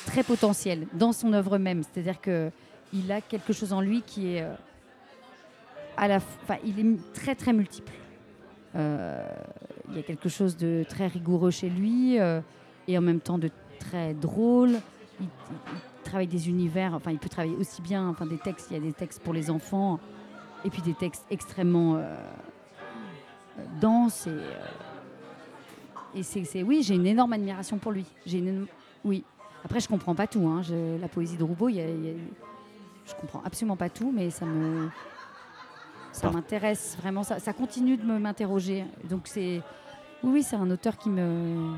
très 0.06 0.24
potentiel 0.24 0.88
dans 0.94 1.12
son 1.12 1.34
œuvre 1.34 1.58
même. 1.58 1.84
C'est-à-dire 1.84 2.20
qu'il 2.20 3.12
a 3.12 3.22
quelque 3.22 3.54
chose 3.54 3.74
en 3.74 3.82
lui 3.82 4.02
qui 4.02 4.36
est 4.36 4.46
la, 6.08 6.20
il 6.64 6.80
est 6.80 7.14
très 7.14 7.36
très 7.36 7.54
multiple. 7.54 7.92
Euh, 8.76 9.26
il 9.90 9.96
y 9.96 10.00
a 10.00 10.04
quelque 10.04 10.30
chose 10.30 10.58
de 10.58 10.84
très 10.88 11.08
rigoureux 11.08 11.52
chez 11.52 11.70
lui 11.70 12.20
euh, 12.20 12.42
et 12.88 12.98
en 12.98 13.02
même 13.02 13.20
temps 13.20 13.38
de 13.38 13.50
très 13.80 14.14
drôle. 14.14 14.80
Il, 15.20 15.28
travaille 16.04 16.28
des 16.28 16.48
univers, 16.48 16.94
enfin 16.94 17.12
il 17.12 17.20
peut 17.20 17.28
travailler 17.28 17.58
aussi 17.58 17.82
bien, 17.82 18.08
enfin 18.08 18.26
des 18.26 18.38
textes, 18.38 18.68
il 18.72 18.76
y 18.76 18.78
a 18.78 18.80
des 18.80 18.94
textes 18.94 19.22
pour 19.22 19.34
les 19.34 19.50
enfants 19.50 20.00
et 20.64 20.70
puis 20.70 20.82
des 20.82 20.94
textes 20.94 21.26
extrêmement 21.30 21.98
euh, 21.98 22.16
denses 23.82 24.26
et, 26.16 26.20
et 26.20 26.24
c'est, 26.24 26.64
oui, 26.64 26.82
j'ai 26.82 26.96
une 26.96 27.06
énorme 27.06 27.34
admiration 27.34 27.78
pour 27.78 27.92
lui. 27.92 28.06
J'ai 28.26 28.38
une, 28.38 28.68
oui. 29.04 29.26
Après 29.66 29.82
je 29.82 29.90
comprends 29.90 30.16
pas 30.16 30.28
tout, 30.28 30.48
hein. 30.48 30.62
la 31.02 31.10
poésie 31.10 31.36
de 31.36 31.44
Roubaud, 31.44 31.68
il 31.68 32.16
je 33.06 33.14
comprends 33.16 33.42
absolument 33.44 33.76
pas 33.76 33.90
tout, 33.90 34.12
mais 34.14 34.30
ça 34.30 34.46
me 34.46 34.90
ça 36.18 36.32
m'intéresse 36.32 36.98
vraiment, 37.00 37.24
ça, 37.24 37.40
ça, 37.40 37.54
continue 37.54 37.96
de 37.96 38.04
m'interroger. 38.04 38.86
Donc 39.08 39.28
c'est, 39.28 39.62
oui, 40.24 40.42
c'est 40.42 40.56
un 40.56 40.70
auteur 40.72 40.98
qui 40.98 41.10
me. 41.10 41.76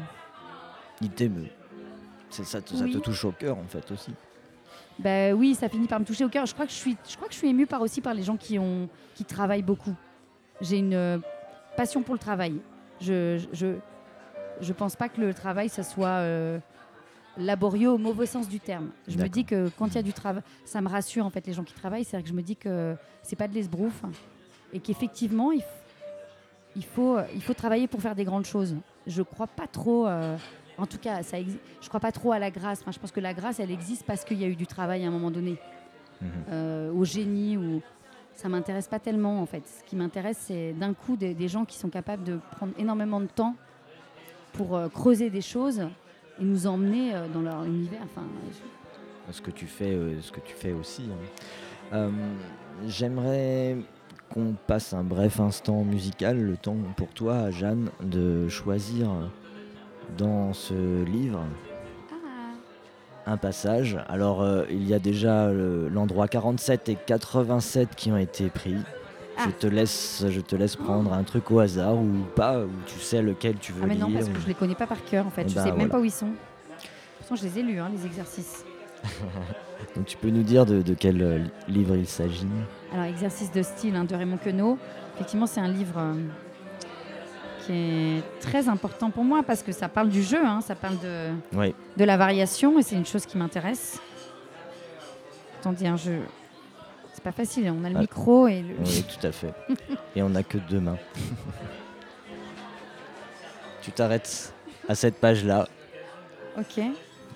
Il 1.02 1.10
t'émeut. 1.10 1.50
Ça, 2.30 2.44
ça, 2.44 2.62
te 2.62 2.98
touche 2.98 3.26
au 3.26 3.32
cœur 3.32 3.58
en 3.58 3.64
fait 3.64 3.90
aussi. 3.92 4.14
Ben 5.00 5.34
oui, 5.34 5.56
ça 5.56 5.70
finit 5.70 5.88
par 5.88 6.00
me 6.00 6.06
toucher 6.06 6.26
au 6.26 6.30
cœur. 6.30 6.46
Je 6.46 6.54
crois 6.54 6.66
que 6.66 6.72
je 6.72 6.78
suis, 6.78 6.98
je 7.08 7.16
crois 7.16 7.28
que 7.28 7.34
je 7.34 7.40
suis 7.40 7.48
émue 7.48 7.66
par 7.66 7.82
aussi 7.82 8.02
par 8.02 8.14
les 8.14 8.24
gens 8.24 8.38
qui 8.38 8.60
ont, 8.60 8.90
qui 9.16 9.24
travaillent 9.24 9.64
beaucoup. 9.64 9.96
J'ai 10.62 10.78
une 10.78 10.94
euh, 10.94 11.18
passion 11.78 12.04
pour 12.04 12.14
le 12.14 12.20
travail. 12.20 12.56
Je, 13.00 13.42
je, 13.54 13.76
je 14.60 14.74
pense 14.74 14.96
pas 14.96 15.08
que 15.08 15.22
le 15.22 15.34
travail, 15.34 15.70
ça 15.70 15.84
soit 15.84 16.08
euh, 16.08 16.60
laborieux 17.38 17.90
au 17.90 17.98
mauvais 17.98 18.26
sens 18.26 18.50
du 18.50 18.60
terme. 18.60 18.90
Je 19.08 19.18
me 19.18 19.28
dis 19.28 19.46
que 19.46 19.70
quand 19.78 19.88
il 19.88 19.96
y 19.96 20.00
a 20.00 20.04
du 20.04 20.14
travail, 20.14 20.44
ça 20.66 20.82
me 20.82 20.90
rassure 20.90 21.26
en 21.26 21.30
fait 21.30 21.48
les 21.48 21.54
gens 21.54 21.64
qui 21.64 21.74
travaillent. 21.74 22.04
C'est-à-dire 22.04 22.26
que 22.26 22.30
je 22.30 22.36
me 22.36 22.42
dis 22.42 22.58
que 22.58 22.96
c'est 23.24 23.38
pas 23.38 23.48
de 23.48 23.54
l'esbrouf 23.54 24.04
et 24.74 24.80
qu'effectivement 24.80 25.52
il, 25.52 25.64
il, 26.76 26.84
faut, 26.84 27.18
il 27.34 27.42
faut 27.42 27.54
travailler 27.54 27.88
pour 27.88 28.02
faire 28.02 28.16
des 28.16 28.26
grandes 28.26 28.46
choses. 28.46 28.76
Je 29.08 29.22
crois 29.22 29.48
pas 29.48 29.68
trop. 29.68 30.08
Euh, 30.08 30.38
en 30.82 30.86
tout 30.86 30.98
cas, 30.98 31.22
ça 31.24 31.38
je 31.82 31.88
crois 31.88 32.00
pas 32.00 32.12
trop 32.12 32.32
à 32.32 32.40
la 32.40 32.52
grâce. 32.52 32.82
Enfin, 32.82 32.92
je 32.92 33.00
pense 33.00 33.12
que 33.12 33.20
la 33.20 33.34
grâce, 33.34 33.60
elle 33.60 33.72
existe 33.72 34.04
parce 34.06 34.24
qu'il 34.24 34.40
y 34.40 34.44
a 34.44 34.48
eu 34.48 34.56
du 34.56 34.68
travail 34.68 35.04
à 35.04 35.08
un 35.08 35.12
moment 35.12 35.32
donné, 35.32 35.58
mhm. 36.22 36.30
euh, 36.52 36.92
au 36.94 37.06
génie 37.06 37.58
ou 37.58 37.82
ça 38.36 38.48
m'intéresse 38.50 38.88
pas 38.88 39.00
tellement 39.00 39.42
en 39.42 39.46
fait. 39.46 39.64
Ce 39.68 39.84
qui 39.90 39.96
m'intéresse, 39.96 40.38
c'est 40.40 40.74
d'un 40.74 40.94
coup 40.94 41.16
des, 41.18 41.34
des 41.34 41.48
gens 41.48 41.66
qui 41.66 41.78
sont 41.78 41.90
capables 41.90 42.24
de 42.24 42.40
prendre 42.52 42.74
énormément 42.78 43.20
de 43.20 43.26
temps 43.28 43.56
pour 44.54 44.76
euh, 44.76 44.88
creuser 44.90 45.30
des 45.30 45.42
choses 45.42 45.80
et 46.40 46.44
nous 46.44 46.66
emmener 46.68 47.14
euh, 47.16 47.28
dans 47.28 47.42
leur 47.42 47.64
univers. 47.66 48.02
Enfin, 48.04 48.24
je- 49.28 49.34
ce 49.34 49.42
que 49.42 49.52
tu 49.52 49.68
fais, 49.68 49.92
euh, 49.94 50.20
ce 50.22 50.32
que 50.32 50.40
tu 50.40 50.56
fais 50.56 50.72
aussi. 50.74 51.04
hein. 51.94 52.12
J'aimerais 52.88 53.78
qu'on 54.34 54.56
passe 54.68 54.94
un 54.94 55.04
bref 55.04 55.40
instant 55.40 55.84
musical, 55.84 56.40
le 56.42 56.56
temps 56.56 56.78
pour 56.96 57.10
toi, 57.10 57.50
Jeanne, 57.52 57.90
de 58.02 58.48
choisir 58.48 59.10
dans 60.18 60.54
ce 60.54 61.04
livre 61.04 61.44
Ah, 62.12 63.32
un 63.32 63.38
passage. 63.38 63.98
Alors, 64.08 64.42
euh, 64.42 64.64
il 64.70 64.88
y 64.88 64.94
a 64.94 65.00
déjà 65.00 65.52
le- 65.52 65.88
l'endroit 65.90 66.28
47 66.28 66.90
et 66.90 66.96
87 66.96 67.96
qui 67.96 68.12
ont 68.12 68.18
été 68.18 68.50
pris. 68.50 68.76
Je 69.38 69.44
Ah. 69.48 69.52
te 69.58 69.68
laisse, 69.68 70.26
je 70.28 70.42
te 70.42 70.56
laisse 70.56 70.76
prendre 70.76 71.14
un 71.14 71.24
truc 71.24 71.50
au 71.52 71.60
hasard 71.60 71.96
ou 71.96 72.08
pas, 72.36 72.60
ou 72.60 72.70
tu 72.88 73.00
sais 73.00 73.22
lequel 73.22 73.56
tu 73.58 73.72
veux 73.72 73.82
ah, 73.84 73.88
mais 73.88 73.96
non, 73.96 74.12
parce 74.12 74.28
que 74.28 74.40
je 74.40 74.48
les 74.48 74.54
connais 74.54 74.76
pas 74.76 74.88
par 74.88 75.04
cœur 75.06 75.26
en 75.28 75.30
fait. 75.30 75.44
Eh 75.46 75.50
je 75.50 75.56
ben, 75.56 75.64
sais 75.64 75.72
même 75.72 75.88
pas 75.90 76.00
où 76.00 76.04
ils 76.04 76.12
sont. 76.12 76.26
De 76.28 76.32
toute 76.32 77.22
façon, 77.22 77.36
je 77.36 77.44
les 77.44 77.60
ai 77.60 77.64
lus, 77.64 77.80
hein, 77.80 77.90
les 77.96 78.06
exercices. 78.06 78.66
Donc, 79.96 80.06
tu 80.06 80.18
peux 80.18 80.30
nous 80.30 80.44
dire 80.44 80.66
de, 80.66 80.82
de 80.82 80.94
quel 80.94 81.22
euh, 81.22 81.40
livre 81.70 81.96
il 81.96 82.06
s'agit? 82.08 82.48
Alors, 82.92 83.06
exercice 83.06 83.50
de 83.52 83.62
style 83.64 83.96
hein, 83.96 84.04
de 84.04 84.14
Raymond 84.14 84.38
Queneau. 84.44 84.78
Effectivement, 85.16 85.46
c'est 85.46 85.62
un 85.62 85.70
livre 85.70 85.98
euh, 86.00 86.14
qui 87.70 87.76
est 87.76 88.24
très 88.42 88.68
important 88.68 89.12
pour 89.12 89.24
moi 89.24 89.44
parce 89.44 89.62
que 89.62 89.72
ça 89.72 89.88
parle 89.90 90.10
du 90.10 90.24
jeu, 90.24 90.44
hein, 90.44 90.62
ça 90.62 90.74
parle 90.76 90.98
de, 91.00 91.30
Oui. 91.54 91.76
de 91.98 92.04
la 92.04 92.18
variation 92.18 92.80
et 92.80 92.82
c'est 92.84 92.96
une 92.96 93.06
chose 93.06 93.26
qui 93.26 93.38
m'intéresse. 93.38 94.00
Attendez, 95.60 95.86
un 95.88 95.98
jeu. 95.98 96.20
C'est 97.14 97.24
pas 97.24 97.32
facile, 97.32 97.72
on 97.78 97.84
a 97.84 97.90
le 97.90 97.98
Ah. 97.98 98.00
micro 98.02 98.48
et 98.48 98.62
le. 98.62 98.76
Oui, 98.84 99.04
tout 99.04 99.28
à 99.28 99.32
fait. 99.32 99.54
Et 100.16 100.24
on 100.24 100.30
n'a 100.30 100.42
que 100.42 100.58
deux 100.58 100.80
mains. 100.80 100.98
tu 103.82 103.92
t'arrêtes 103.92 104.54
à 104.88 104.96
cette 104.96 105.20
page-là. 105.20 105.68
Ok. 106.58 106.82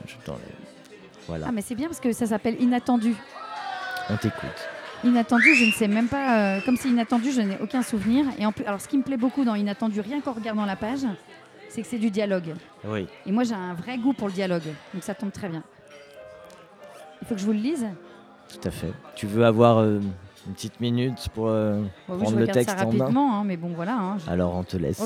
Je 0.07 0.15
t'enlève. 0.25 0.41
Voilà, 1.27 1.45
Ah, 1.49 1.51
mais 1.51 1.61
c'est 1.61 1.75
bien 1.75 1.87
parce 1.87 1.99
que 1.99 2.11
ça 2.11 2.25
s'appelle 2.25 2.59
Inattendu. 2.61 3.15
on 4.09 4.17
t'écoute. 4.17 4.69
Inattendu, 5.03 5.53
je 5.55 5.65
ne 5.65 5.71
sais 5.71 5.87
même 5.87 6.07
pas. 6.07 6.57
euh, 6.57 6.61
comme 6.65 6.77
c'est 6.77 6.89
inattendu, 6.89 7.31
je 7.31 7.41
n'ai 7.41 7.57
aucun 7.61 7.81
souvenir. 7.81 8.25
Et 8.39 8.45
en 8.45 8.51
plus, 8.51 8.63
alors, 8.65 8.79
ce 8.79 8.87
qui 8.87 8.97
me 8.97 9.03
plaît 9.03 9.17
beaucoup 9.17 9.43
dans 9.43 9.55
Inattendu, 9.55 9.99
rien 10.01 10.21
qu'en 10.21 10.31
regardant 10.33 10.65
la 10.65 10.75
page, 10.75 11.01
c'est 11.69 11.81
que 11.81 11.87
c'est 11.87 11.97
du 11.97 12.09
dialogue. 12.09 12.53
Oui, 12.85 13.07
Et 13.25 13.31
moi, 13.31 13.43
j'ai 13.43 13.55
un 13.55 13.73
vrai 13.73 13.97
goût 13.97 14.13
pour 14.13 14.27
le 14.27 14.33
dialogue. 14.33 14.63
Donc 14.93 15.03
ça 15.03 15.13
tombe 15.13 15.31
très 15.31 15.49
bien. 15.49 15.63
Il 17.21 17.27
faut 17.27 17.35
que 17.35 17.39
je 17.41 17.45
vous 17.45 17.53
le 17.53 17.59
lise. 17.59 17.85
tout 18.49 18.67
à 18.67 18.71
fait. 18.71 18.91
Tu 19.15 19.25
veux 19.27 19.45
avoir 19.45 19.77
euh, 19.79 19.99
une 20.47 20.53
petite 20.53 20.79
minute 20.79 21.27
pour... 21.33 21.47
euh, 21.47 21.81
Bon, 22.07 22.15
oui, 22.15 22.21
Prendre 22.23 22.31
je 22.35 22.39
le 22.41 22.47
texte 22.47 22.77
ça 22.77 22.85
en 22.85 22.91
main. 22.91 22.99
rapidement, 22.99 23.39
hein, 23.39 23.43
mais 23.45 23.57
bon, 23.57 23.69
voilà. 23.75 23.95
hein, 23.97 24.17
je- 24.25 24.29
Alors 24.31 24.55
on 24.55 24.63
te 24.63 24.77
laisse. 24.77 24.99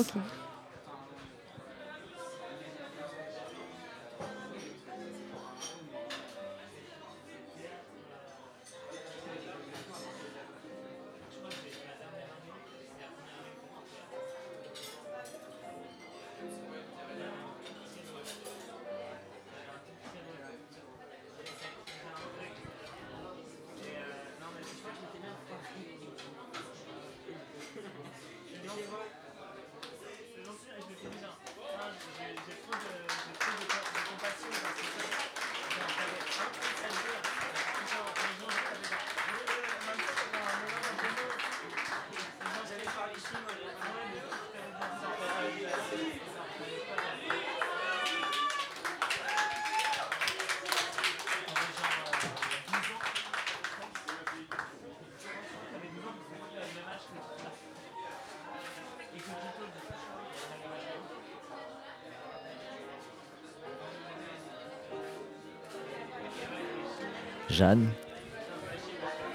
Jeanne, 67.50 67.88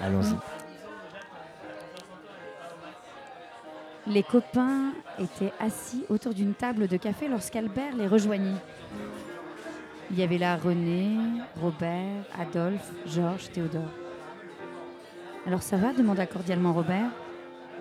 allons-y. 0.00 0.36
Les 4.06 4.22
copains 4.22 4.92
étaient 5.18 5.52
assis 5.58 6.04
autour 6.08 6.34
d'une 6.34 6.54
table 6.54 6.88
de 6.88 6.96
café 6.96 7.26
lorsqu'Albert 7.26 7.96
les 7.96 8.06
rejoignit. 8.06 8.58
Il 10.10 10.18
y 10.18 10.22
avait 10.22 10.38
là 10.38 10.56
René, 10.56 11.16
Robert, 11.60 12.24
Adolphe, 12.38 12.90
Georges, 13.06 13.50
Théodore. 13.50 13.90
Alors 15.46 15.62
ça 15.62 15.76
va? 15.76 15.92
demanda 15.92 16.26
cordialement 16.26 16.72
Robert. 16.72 17.10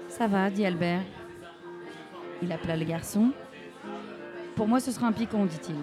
Ça 0.10 0.28
va, 0.28 0.50
dit 0.50 0.66
Albert. 0.66 1.02
Il 2.42 2.52
appela 2.52 2.78
le 2.78 2.86
garçon. 2.86 3.32
Pour 4.56 4.68
moi, 4.68 4.80
ce 4.80 4.92
sera 4.92 5.08
un 5.08 5.12
picon, 5.12 5.46
dit-il. 5.46 5.75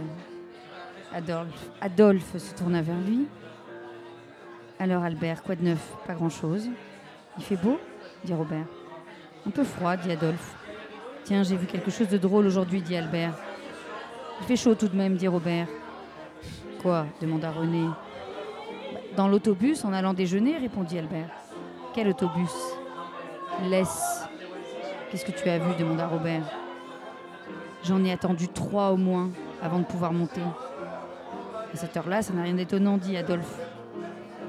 Adolphe, 1.12 1.70
Adolphe 1.80 2.38
se 2.38 2.54
tourna 2.54 2.82
vers 2.82 3.00
lui. 3.00 3.26
Alors 4.80 5.04
Albert, 5.04 5.42
quoi 5.42 5.56
de 5.56 5.62
neuf? 5.62 5.94
Pas 6.06 6.14
grand-chose. 6.14 6.70
Il 7.36 7.44
fait 7.44 7.56
beau? 7.56 7.78
Dit 8.24 8.32
Robert. 8.32 8.64
Un 9.46 9.50
peu 9.50 9.62
froid, 9.62 9.94
dit 9.98 10.10
Adolphe. 10.10 10.54
Tiens, 11.24 11.42
j'ai 11.42 11.54
vu 11.54 11.66
quelque 11.66 11.90
chose 11.90 12.08
de 12.08 12.16
drôle 12.16 12.46
aujourd'hui, 12.46 12.80
dit 12.80 12.96
Albert. 12.96 13.34
Il 14.40 14.46
fait 14.46 14.56
chaud 14.56 14.74
tout 14.74 14.88
de 14.88 14.96
même, 14.96 15.16
dit 15.16 15.28
Robert. 15.28 15.66
Quoi? 16.80 17.04
demanda 17.20 17.50
René. 17.50 17.84
Bah, 17.88 19.00
Dans 19.16 19.28
l'autobus, 19.28 19.84
en 19.84 19.92
allant 19.92 20.14
déjeuner, 20.14 20.56
répondit 20.56 20.98
Albert. 20.98 21.28
Quel 21.94 22.08
autobus? 22.08 22.54
Laisse. 23.68 24.24
Qu'est-ce 25.10 25.26
que 25.26 25.32
tu 25.32 25.46
as 25.50 25.58
vu? 25.58 25.74
demanda 25.78 26.06
Robert. 26.06 26.44
J'en 27.84 28.02
ai 28.02 28.12
attendu 28.12 28.48
trois 28.48 28.92
au 28.92 28.96
moins 28.96 29.28
avant 29.60 29.80
de 29.80 29.84
pouvoir 29.84 30.14
monter. 30.14 30.40
À 31.70 31.76
cette 31.76 31.94
heure-là, 31.98 32.22
ça 32.22 32.32
n'a 32.32 32.44
rien 32.44 32.54
d'étonnant, 32.54 32.96
dit 32.96 33.18
Adolphe. 33.18 33.69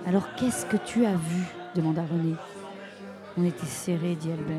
Alors 0.06 0.34
qu'est-ce 0.36 0.66
que 0.66 0.78
tu 0.78 1.06
as 1.06 1.16
vu 1.16 1.46
demanda 1.76 2.02
René. 2.04 2.36
On 3.38 3.46
était 3.46 3.66
serrés, 3.66 4.16
dit 4.16 4.32
Albert. 4.32 4.58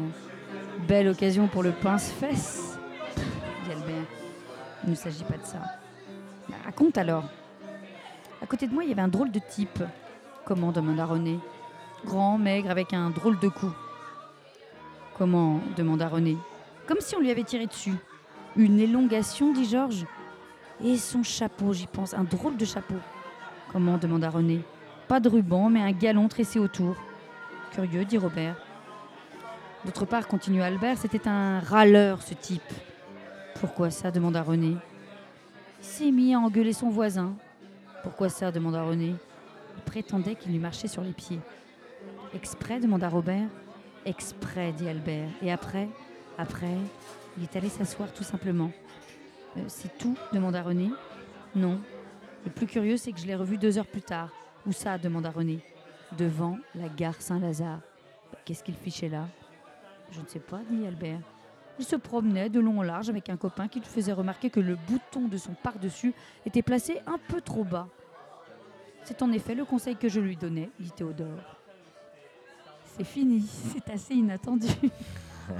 Belle 0.86 1.08
occasion 1.08 1.46
pour 1.46 1.62
le 1.62 1.72
pince-fesse, 1.72 2.78
dit 3.64 3.72
Albert. 3.72 4.06
Il 4.84 4.90
ne 4.90 4.94
s'agit 4.94 5.24
pas 5.24 5.36
de 5.36 5.44
ça. 5.44 5.58
Bah, 6.48 6.56
raconte 6.64 6.96
alors. 6.96 7.24
À 8.40 8.46
côté 8.46 8.66
de 8.66 8.72
moi, 8.72 8.84
il 8.84 8.88
y 8.88 8.92
avait 8.92 9.02
un 9.02 9.08
drôle 9.08 9.30
de 9.30 9.40
type. 9.40 9.82
Comment 10.44 10.72
demanda 10.72 11.04
René. 11.04 11.38
Grand, 12.04 12.38
maigre, 12.38 12.70
avec 12.70 12.92
un 12.92 13.10
drôle 13.10 13.38
de 13.38 13.48
cou. 13.48 13.70
Comment 15.18 15.60
demanda 15.76 16.08
René. 16.08 16.36
Comme 16.86 17.00
si 17.00 17.14
on 17.14 17.20
lui 17.20 17.30
avait 17.30 17.44
tiré 17.44 17.66
dessus. 17.66 17.94
Une 18.56 18.80
élongation, 18.80 19.52
dit 19.52 19.68
Georges. 19.68 20.06
Et 20.82 20.96
son 20.96 21.22
chapeau, 21.22 21.72
j'y 21.72 21.86
pense, 21.86 22.14
un 22.14 22.24
drôle 22.24 22.56
de 22.56 22.64
chapeau. 22.64 22.96
Comment 23.70 23.98
demanda 23.98 24.30
René. 24.30 24.62
Pas 25.12 25.20
de 25.20 25.28
ruban, 25.28 25.68
mais 25.68 25.82
un 25.82 25.92
galon 25.92 26.26
tressé 26.26 26.58
autour. 26.58 26.96
Curieux, 27.72 28.06
dit 28.06 28.16
Robert. 28.16 28.56
D'autre 29.84 30.06
part, 30.06 30.26
continua 30.26 30.64
Albert, 30.64 30.96
c'était 30.96 31.28
un 31.28 31.60
râleur, 31.60 32.22
ce 32.22 32.32
type. 32.32 32.62
Pourquoi 33.60 33.90
ça 33.90 34.10
demanda 34.10 34.40
René. 34.42 34.74
Il 35.80 35.84
s'est 35.84 36.10
mis 36.10 36.32
à 36.32 36.38
engueuler 36.38 36.72
son 36.72 36.88
voisin. 36.88 37.34
Pourquoi 38.02 38.30
ça 38.30 38.50
demanda 38.50 38.82
René. 38.84 39.14
Il 39.76 39.82
prétendait 39.84 40.34
qu'il 40.34 40.50
lui 40.50 40.58
marchait 40.58 40.88
sur 40.88 41.02
les 41.02 41.12
pieds. 41.12 41.40
Exprès 42.32 42.80
demanda 42.80 43.10
Robert. 43.10 43.50
Exprès, 44.06 44.72
dit 44.72 44.88
Albert. 44.88 45.28
Et 45.42 45.52
après 45.52 45.90
Après, 46.38 46.78
il 47.36 47.42
est 47.42 47.54
allé 47.54 47.68
s'asseoir 47.68 48.14
tout 48.14 48.24
simplement. 48.24 48.70
Euh, 49.58 49.64
C'est 49.66 49.98
tout 49.98 50.16
demanda 50.32 50.62
René. 50.62 50.88
Non. 51.54 51.78
Le 52.46 52.50
plus 52.50 52.66
curieux, 52.66 52.96
c'est 52.96 53.12
que 53.12 53.20
je 53.20 53.26
l'ai 53.26 53.36
revu 53.36 53.58
deux 53.58 53.76
heures 53.76 53.86
plus 53.86 54.00
tard. 54.00 54.30
Où 54.66 54.72
ça 54.72 54.98
demanda 54.98 55.30
René. 55.30 55.60
Devant 56.16 56.58
la 56.74 56.88
gare 56.88 57.20
Saint-Lazare. 57.20 57.80
Qu'est-ce 58.44 58.62
qu'il 58.62 58.74
fichait 58.74 59.08
là? 59.08 59.28
Je 60.10 60.20
ne 60.20 60.26
sais 60.26 60.40
pas, 60.40 60.60
dit 60.70 60.86
Albert. 60.86 61.20
Il 61.78 61.84
se 61.84 61.96
promenait 61.96 62.50
de 62.50 62.60
long 62.60 62.80
en 62.80 62.82
large 62.82 63.08
avec 63.08 63.30
un 63.30 63.36
copain 63.36 63.66
qui 63.66 63.80
lui 63.80 63.88
faisait 63.88 64.12
remarquer 64.12 64.50
que 64.50 64.60
le 64.60 64.76
bouton 64.76 65.26
de 65.26 65.36
son 65.38 65.54
par-dessus 65.54 66.12
était 66.44 66.62
placé 66.62 67.00
un 67.06 67.18
peu 67.28 67.40
trop 67.40 67.64
bas. 67.64 67.88
C'est 69.04 69.22
en 69.22 69.32
effet 69.32 69.54
le 69.54 69.64
conseil 69.64 69.96
que 69.96 70.08
je 70.08 70.20
lui 70.20 70.36
donnais, 70.36 70.70
dit 70.78 70.90
Théodore. 70.92 71.56
c'est 72.84 73.04
fini. 73.04 73.40
C'est 73.72 73.90
assez 73.90 74.14
inattendu. 74.14 74.68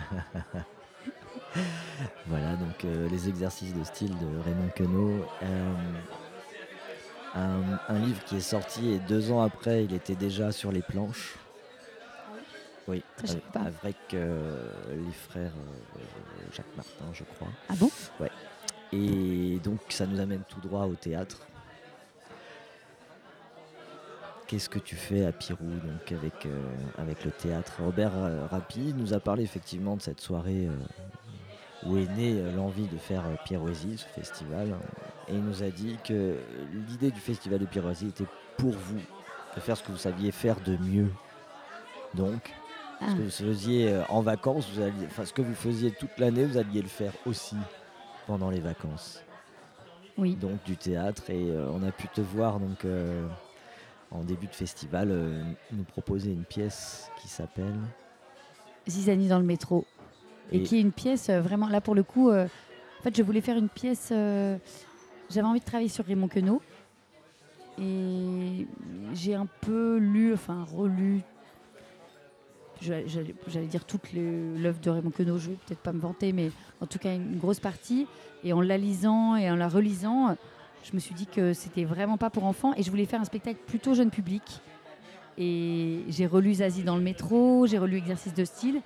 voilà, 2.27 2.57
donc 2.57 2.85
euh, 2.85 3.09
les 3.09 3.29
exercices 3.29 3.75
de 3.75 3.83
style 3.83 4.17
de 4.19 4.39
Raymond 4.45 4.71
Queneau. 4.77 5.25
Euh, 5.43 5.75
un, 7.35 7.99
livre 7.99 8.23
qui 8.25 8.37
est 8.37 8.41
sorti 8.41 8.91
et 8.91 8.99
deux 8.99 9.31
ans 9.33 9.43
après, 9.43 9.85
il 9.85 9.95
était 9.95 10.15
déjà 10.15 10.53
sur 10.53 10.73
les 10.73 10.83
planches. 10.83 11.37
Oui, 12.89 13.03
avec, 13.55 13.97
euh, 14.13 14.67
les 14.93 15.13
frères 15.13 15.53
Jacques 16.53 16.77
Martin, 16.77 17.05
je 17.13 17.25
crois. 17.25 17.49
Ah 17.69 17.75
bon? 17.77 17.91
Ouais. 18.19 18.31
Et 18.93 19.61
donc 19.63 19.81
ça 19.89 20.07
nous 20.07 20.21
amène 20.21 20.43
tout 20.49 20.61
droit 20.61 20.85
au 20.85 20.95
théâtre. 20.95 21.39
Qu'est-ce 24.47 24.69
que 24.69 24.81
tu 24.81 24.97
fais 24.97 25.25
à 25.25 25.33
Pirou 25.33 25.65
donc 25.65 26.13
avec, 26.13 26.47
avec 26.99 27.25
le 27.25 27.31
théâtre? 27.31 27.73
Robert 27.83 28.13
Rapi 28.51 28.93
nous 28.95 29.15
a 29.15 29.21
parlé 29.21 29.45
effectivement 29.45 29.97
de 29.97 30.03
cette 30.03 30.21
soirée 30.21 30.69
où 31.87 31.97
est 31.97 32.09
née 32.17 32.41
euh, 32.41 32.53
l'envie 32.53 32.87
de 32.87 32.97
faire 32.97 33.23
euh, 33.27 33.35
Pierroisie, 33.45 33.99
ce 33.99 34.07
festival. 34.21 34.77
Et 35.29 35.35
il 35.35 35.43
nous 35.43 35.63
a 35.63 35.69
dit 35.69 35.97
que 36.05 36.37
l'idée 36.89 37.11
du 37.11 37.21
festival 37.21 37.59
de 37.59 37.67
Pierroisie 37.67 38.09
était 38.09 38.27
pour 38.57 38.73
vous, 38.73 39.01
de 39.55 39.61
faire 39.61 39.77
ce 39.77 39.83
que 39.83 39.93
vous 39.93 39.99
saviez 39.99 40.33
faire 40.33 40.61
de 40.61 40.77
mieux. 40.77 41.11
Donc, 42.15 42.53
ce 43.01 43.07
que 43.07 43.11
ah. 43.11 43.25
vous 43.25 43.31
faisiez 43.31 43.93
euh, 43.93 44.03
en 44.09 44.21
vacances, 44.21 44.69
vous 44.73 44.81
alliez, 44.81 45.07
enfin, 45.07 45.25
ce 45.25 45.33
que 45.33 45.43
vous 45.43 45.55
faisiez 45.55 45.91
toute 45.93 46.17
l'année, 46.19 46.45
vous 46.45 46.59
alliez 46.59 46.83
le 46.83 46.89
faire 46.89 47.13
aussi 47.27 47.57
pendant 48.27 48.51
les 48.51 48.61
vacances. 48.61 49.23
Oui. 50.19 50.37
Donc 50.37 50.63
du 50.65 50.77
théâtre 50.77 51.31
et 51.31 51.51
on 51.73 51.83
a 51.83 51.91
pu 51.91 52.07
te 52.07 52.21
voir 52.21 52.61
donc 52.61 52.87
en 54.11 54.23
début 54.25 54.47
de 54.47 54.55
festival 54.55 55.09
nous 55.73 55.85
proposer 55.85 56.31
une 56.31 56.45
pièce 56.45 57.11
qui 57.17 57.29
s'appelle 57.29 57.73
Zizanie 58.87 59.29
dans 59.29 59.39
le 59.39 59.45
métro 59.45 59.87
et, 60.51 60.63
qui 60.63 60.77
est 60.77 60.81
une 60.81 60.93
pièce 60.93 61.29
euh, 61.31 61.41
vraiment 61.41 61.69
là 61.69 61.81
pour 61.81 61.95
le 61.95 62.03
coup. 62.03 62.31
Euh, 62.31 62.45
en 62.45 63.03
fait, 63.03 63.17
je 63.17 63.23
voulais 63.23 63.41
faire 63.41 63.57
une 63.57 63.69
pièce. 63.69 64.13
J'avais 65.33 65.47
envie 65.47 65.61
de 65.61 65.65
travailler 65.65 65.89
sur 65.89 66.05
Raymond 66.05 66.29
Queneau 66.29 66.61
et 67.81 68.67
j'ai 69.15 69.35
un 69.35 69.47
peu 69.63 69.97
lu, 69.97 70.35
enfin 70.35 70.67
relu. 70.71 71.23
J'allais 72.83 73.67
dire 73.67 73.85
toute 73.85 74.13
l'œuvre 74.13 74.81
de 74.81 74.91
Raymond 74.91 75.11
Queneau, 75.11 75.39
je 75.39 75.51
vais 75.51 75.57
peut-être 75.67 75.81
pas 75.81 75.93
me 75.93 76.01
vanter, 76.01 76.33
mais 76.33 76.51
en 76.81 76.87
tout 76.87 76.99
cas 76.99 77.15
une 77.15 77.39
grosse 77.39 77.61
partie. 77.61 78.07
Et 78.45 78.53
en 78.53 78.61
la 78.61 78.77
lisant 78.77 79.37
et 79.37 79.51
en 79.51 79.57
la 79.57 79.69
relisant, 79.69 80.37
je 80.85 80.91
me 80.93 80.99
suis 80.99 81.15
dit 81.15 81.27
que 81.27 81.55
c'était 81.55 81.85
vraiment 81.85 82.19
pas 82.19 82.29
pour 82.29 82.45
enfants 82.45 82.75
et 82.77 82.83
je 82.83 82.91
voulais 82.91 83.07
faire 83.07 83.21
un 83.21 83.25
spectacle 83.25 83.61
plutôt 83.67 83.95
jeune 83.95 84.11
public. 84.11 84.43
Et 85.39 86.01
j'ai 86.09 86.27
relu 86.27 86.55
Zazie 86.55 86.83
dans 86.83 86.97
le 86.97 87.03
métro, 87.03 87.67
j'ai 87.67 87.79
relu 87.79 87.97
Exercice 87.97 88.35
de 88.35 88.45
style 88.45 88.83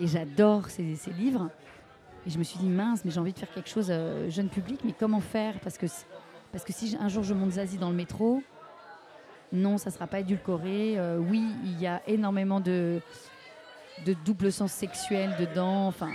et 0.00 0.06
j'adore 0.06 0.70
ces, 0.70 0.96
livres. 1.18 1.50
Et 2.26 2.30
je 2.30 2.38
me 2.38 2.44
suis 2.44 2.58
dit, 2.58 2.68
mince, 2.68 3.04
mais 3.04 3.10
j'ai 3.10 3.20
envie 3.20 3.32
de 3.32 3.38
faire 3.38 3.50
quelque 3.50 3.68
chose 3.68 3.88
euh, 3.90 4.28
jeune 4.28 4.48
public, 4.48 4.80
mais 4.84 4.92
comment 4.98 5.20
faire? 5.20 5.58
Parce 5.60 5.78
que, 5.78 5.86
parce 6.52 6.64
que 6.64 6.72
si 6.72 6.96
un 7.00 7.08
jour 7.08 7.22
je 7.22 7.32
monte 7.32 7.52
Zazie 7.52 7.78
dans 7.78 7.90
le 7.90 7.96
métro, 7.96 8.42
non, 9.52 9.78
ça 9.78 9.90
ne 9.90 9.94
sera 9.94 10.06
pas 10.06 10.20
édulcoré. 10.20 10.98
Euh, 10.98 11.18
oui, 11.18 11.42
il 11.64 11.80
y 11.80 11.86
a 11.86 12.02
énormément 12.06 12.60
de, 12.60 13.00
de 14.04 14.14
double 14.24 14.52
sens 14.52 14.72
sexuel 14.72 15.34
dedans, 15.38 15.86
enfin, 15.86 16.10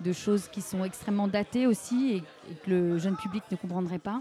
de 0.00 0.12
choses 0.12 0.48
qui 0.48 0.60
sont 0.60 0.84
extrêmement 0.84 1.28
datées 1.28 1.66
aussi 1.66 2.16
et, 2.16 2.54
que 2.64 2.70
le 2.70 2.98
jeune 2.98 3.16
public 3.16 3.44
ne 3.50 3.56
comprendrait 3.56 3.98
pas. 3.98 4.20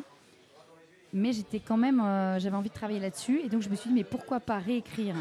Mais 1.11 1.31
j'étais 1.31 1.59
quand 1.59 1.77
même, 1.77 1.99
euh, 2.01 2.39
j'avais 2.39 2.55
envie 2.55 2.69
de 2.69 2.73
travailler 2.73 2.99
là-dessus, 2.99 3.41
et 3.43 3.49
donc 3.49 3.61
je 3.61 3.69
me 3.69 3.75
suis 3.75 3.89
dit, 3.89 3.95
mais 3.95 4.03
pourquoi 4.03 4.39
pas 4.39 4.57
réécrire? 4.57 5.15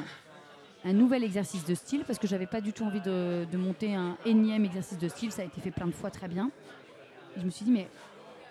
Un 0.85 0.93
nouvel 0.93 1.25
exercice 1.25 1.65
de 1.65 1.75
style 1.75 2.05
parce 2.07 2.19
que 2.19 2.27
j'avais 2.27 2.47
pas 2.47 2.61
du 2.61 2.73
tout 2.73 2.85
envie 2.85 3.01
de, 3.01 3.47
monter 3.57 3.95
un 3.95 4.17
énième 4.27 4.65
exercice 4.65 4.99
de 4.99 5.09
style. 5.09 5.33
Ça 5.33 5.43
a 5.43 5.45
été 5.47 5.61
fait 5.61 5.71
plein 5.71 5.87
de 5.87 5.93
fois 5.93 6.11
très 6.11 6.29
bien. 6.29 6.51
je 7.37 7.43
me 7.43 7.51
suis 7.51 7.65
dit, 7.65 7.73
mais 7.73 7.89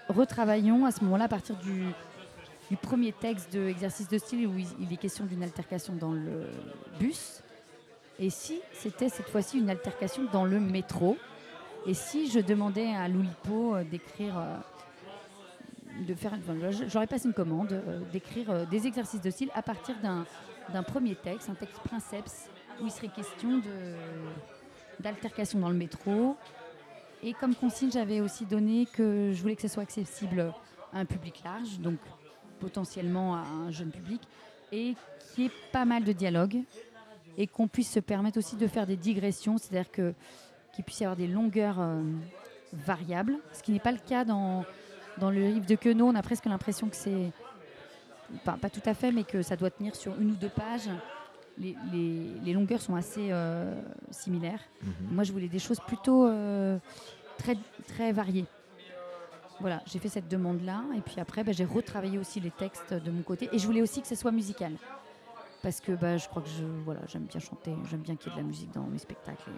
retravaillons 0.10 0.86
à 0.86 0.92
ce 0.92 1.04
moment-là 1.04 1.26
à 1.26 1.30
partir 1.30 1.56
du, 1.58 1.86
premier 2.82 3.12
texte 3.12 3.54
de 3.54 3.72
de 3.72 4.18
style 4.18 4.48
où 4.48 4.58
il, 4.58 4.92
est 4.92 4.98
question 4.98 5.26
d'une 5.26 5.44
altercation 5.44 5.94
dans 5.94 6.12
le 6.12 6.48
bus. 7.00 7.44
Et 8.18 8.32
si 8.32 8.60
c'était 8.74 9.10
cette 9.10 9.30
fois-ci 9.30 9.60
une 9.60 9.70
altercation 9.70 10.24
dans 10.32 10.46
le 10.46 10.60
métro? 10.60 11.18
Et 11.86 11.94
si 11.94 12.32
je 12.32 12.40
demandais 12.40 12.88
à 12.96 13.08
Loulipo 13.08 13.76
euh, 13.76 13.84
d'écrire. 13.84 14.38
Euh, 14.38 14.58
de 16.08 16.16
faire, 16.16 16.34
j'aurais 16.88 17.06
passé 17.06 17.28
une 17.28 17.36
commande 17.36 17.72
euh, 17.74 18.00
d'écrire 18.12 18.66
des 18.66 18.88
exercices 18.88 19.22
de 19.22 19.30
style 19.30 19.52
à 19.54 19.62
partir 19.62 19.96
d'un 20.02 20.26
d'un 20.72 20.84
premier 20.84 21.16
texte, 21.16 21.50
un 21.50 21.56
texte 21.56 21.80
princeps, 21.80 22.50
où 22.82 22.86
il 22.86 22.92
serait 22.92 23.10
question 23.10 23.62
d'altercation 25.00 25.60
dans 25.60 25.70
le 25.70 25.76
métro. 25.76 26.38
Et 27.22 27.34
comme 27.34 27.56
consigne, 27.56 27.92
j'avais 27.92 28.22
aussi 28.22 28.46
donné 28.46 28.86
que 28.86 29.32
je 29.34 29.42
voulais 29.42 29.56
que 29.56 29.62
ce 29.62 29.68
soit 29.68 29.84
accessible 29.84 30.54
à 30.92 31.00
un 31.00 31.06
public 31.06 31.42
large, 31.44 31.80
donc 31.80 32.00
potentiellement 32.60 33.36
à 33.36 33.40
un 33.40 33.72
jeune 33.72 33.92
public, 33.92 34.22
et 34.72 34.96
qu'il 35.34 35.44
y 35.44 35.48
ait 35.48 35.52
pas 35.72 35.86
mal 35.86 36.04
de 36.04 36.12
dialogues, 36.12 36.62
et 37.38 37.48
qu'on 37.48 37.68
puisse 37.68 37.92
se 37.92 38.00
permettre 38.00 38.38
aussi 38.38 38.56
de 38.56 38.68
faire 38.68 38.86
des 38.86 38.98
digressions, 38.98 39.58
c'est-à-dire 39.58 39.92
que 39.92 40.14
qu'il 40.74 40.84
puisse 40.84 41.02
y 41.02 41.04
avoir 41.04 41.16
des 41.16 41.28
longueurs 41.28 41.80
euh, 41.80 42.02
variables, 42.74 43.38
ce 43.54 43.62
qui 43.62 43.72
n'est 43.72 43.80
pas 43.80 43.92
le 43.92 44.00
cas 44.00 44.26
dans, 44.26 44.66
dans 45.20 45.30
le 45.30 45.48
livre 45.48 45.68
de 45.68 45.76
Queneau. 45.76 46.08
On 46.08 46.16
a 46.16 46.22
presque 46.24 46.46
l'impression 46.46 46.90
que 46.90 46.96
c'est 46.96 47.32
pas, 48.44 48.70
tout 48.70 48.82
à 48.86 48.94
fait, 48.94 49.12
mais 49.12 49.24
que 49.24 49.42
ça 49.42 49.56
doit 49.56 49.70
tenir 49.70 49.96
sur 49.96 50.20
une 50.20 50.32
ou 50.32 50.36
deux 50.36 50.50
pages. 50.50 50.90
Les, 51.58 52.54
longueurs 52.54 52.82
sont 52.82 52.96
assez 52.96 53.30
euh, 53.32 53.74
similaires. 54.12 54.62
Mhm. 54.82 54.94
Moi, 55.12 55.24
je 55.24 55.32
voulais 55.32 55.48
des 55.48 55.60
choses 55.60 55.80
plutôt 55.80 56.28
euh, 56.28 56.78
très, 57.38 57.58
très 57.88 58.12
variées. 58.12 58.46
Voilà, 59.60 59.82
j'ai 59.86 60.00
fait 60.00 60.10
cette 60.10 60.28
demande-là. 60.28 60.84
Et 60.96 61.02
puis 61.02 61.20
après, 61.20 61.44
bah, 61.44 61.52
j'ai 61.52 61.66
retravaillé 61.66 62.18
aussi 62.18 62.40
les 62.40 62.52
textes 62.52 62.94
de 62.94 63.12
mon 63.12 63.22
côté. 63.22 63.50
Et 63.52 63.60
je 63.60 63.68
voulais 63.68 63.82
aussi 63.82 64.02
que 64.02 64.08
ce 64.08 64.16
soit 64.16 64.32
musical. 64.32 64.74
Parce 65.62 65.80
que 65.80 65.94
bah, 65.94 66.18
je 66.18 66.28
crois 66.28 66.42
que 66.42 66.50
je, 66.50 66.66
voilà, 66.84 67.02
j'aime 67.08 67.24
bien 67.24 67.40
chanter, 67.40 67.74
j'aime 67.90 68.02
bien 68.02 68.16
qu'il 68.18 68.30
y 68.30 68.34
ait 68.34 68.38
de 68.38 68.42
la 68.42 68.48
musique 68.48 68.74
dans 68.74 68.84
mes 68.84 68.98
spectacles. 68.98 69.50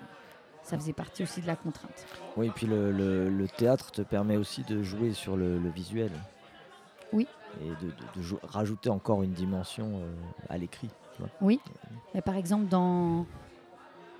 ça 0.61 0.77
faisait 0.77 0.93
partie 0.93 1.23
aussi 1.23 1.41
de 1.41 1.47
la 1.47 1.55
contrainte. 1.55 2.05
Oui, 2.37 2.47
et 2.47 2.51
puis 2.51 2.67
le, 2.67 3.47
théâtre 3.57 3.91
te 3.91 4.03
permet 4.03 4.37
aussi 4.37 4.61
de 4.63 4.83
jouer 4.83 5.13
sur 5.13 5.35
le 5.35 5.69
visuel. 5.69 6.11
Oui, 7.11 7.27
et 7.61 7.85
de, 7.85 8.23
rajouter 8.43 8.89
encore 8.89 9.23
une 9.23 9.31
dimension 9.31 9.99
euh, 9.99 10.13
à 10.49 10.57
l'écrit. 10.57 10.89
Oui, 11.41 11.59
mais 12.13 12.21
par 12.21 12.35
exemple 12.35 12.65
dans, 12.65 13.25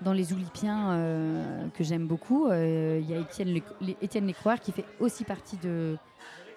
dans 0.00 0.12
Les 0.12 0.32
Oulipiens 0.32 0.92
euh, 0.92 1.68
que 1.74 1.84
j'aime 1.84 2.06
beaucoup, 2.06 2.46
euh, 2.46 2.98
il 3.02 3.10
y 3.10 3.14
a 3.14 3.18
Étienne, 3.18 4.26
Lécroire 4.26 4.60
qui 4.60 4.72
fait 4.72 4.84
aussi 4.98 5.24
partie 5.24 5.58
de 5.58 5.96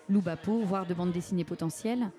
Loubapo, 0.10 0.62
voire 0.64 0.86
de 0.86 0.94
bande 0.94 1.12
dessinée 1.12 1.44
potentielle. 1.44 2.10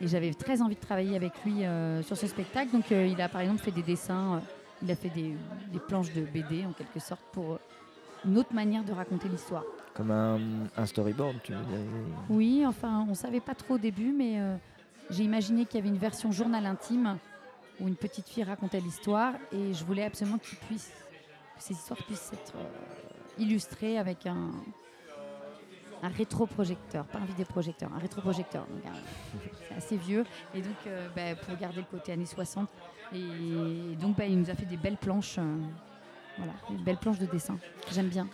Et 0.00 0.06
j'avais 0.06 0.32
très 0.32 0.62
envie 0.62 0.76
de 0.76 0.80
travailler 0.80 1.16
avec 1.16 1.32
lui 1.44 1.64
sur 2.04 2.16
ce 2.16 2.28
spectacle. 2.28 2.70
Donc 2.70 2.92
il 2.92 3.20
a 3.20 3.28
par 3.28 3.40
exemple 3.40 3.60
fait 3.60 3.72
des 3.72 3.82
dessins, 3.82 4.40
il 4.80 4.88
a 4.92 4.94
fait 4.94 5.08
des, 5.08 5.34
des, 5.72 5.80
planches 5.80 6.12
de 6.12 6.20
BD 6.20 6.64
en 6.64 6.72
quelque 6.72 7.00
sorte 7.00 7.22
pour 7.32 7.58
une 8.24 8.38
autre 8.38 8.54
manière 8.54 8.84
de 8.84 8.92
raconter 8.92 9.28
l'histoire. 9.28 9.64
Comme 9.98 10.12
un, 10.12 10.86
storyboard, 10.86 11.38
tu 11.42 11.52
veux 11.52 11.64
dire 11.64 11.80
Oui, 12.30 12.64
enfin, 12.64 13.04
on 13.10 13.14
savait 13.14 13.40
pas 13.40 13.56
trop 13.56 13.74
au 13.74 13.78
début, 13.78 14.12
mais 14.12 14.40
euh, 14.40 14.54
j'ai 15.10 15.24
imaginé 15.24 15.64
qu'il 15.64 15.74
y 15.74 15.78
avait 15.80 15.88
une 15.88 15.98
version 15.98 16.30
journal 16.30 16.64
intime 16.66 17.18
où 17.80 17.88
une 17.88 17.96
petite 17.96 18.28
fille 18.28 18.44
racontait 18.44 18.78
l'histoire 18.78 19.34
et 19.50 19.74
je 19.74 19.84
voulais 19.84 20.04
absolument 20.04 20.38
que 20.38 20.46
ces 21.58 21.72
histoires 21.72 21.98
puissent 22.04 22.30
être 22.32 22.54
euh, 22.54 23.42
illustrées 23.42 23.98
avec 23.98 24.24
un, 24.26 24.52
un 26.04 26.08
rétroprojecteur, 26.10 27.04
pas 27.06 27.18
un 27.18 27.24
vidéoprojecteur, 27.24 27.90
un 27.92 27.98
rétroprojecteur. 27.98 28.68
C'est 29.68 29.74
assez 29.74 29.96
vieux. 29.96 30.24
Et 30.54 30.62
donc, 30.62 30.76
euh, 30.86 31.08
bah, 31.16 31.34
pour 31.44 31.56
garder 31.56 31.78
le 31.78 31.86
côté 31.90 32.12
années 32.12 32.24
60. 32.24 32.68
Et 33.14 33.96
donc, 34.00 34.16
bah, 34.16 34.26
il 34.26 34.38
nous 34.38 34.48
a 34.48 34.54
fait 34.54 34.66
des 34.66 34.76
belles 34.76 34.96
planches. 34.96 35.40
voilà, 36.36 36.52
des 36.70 36.84
belles 36.84 36.98
planches 36.98 37.18
de 37.18 37.26
dessin. 37.26 37.58
J'aime 37.90 38.10
bien. 38.10 38.28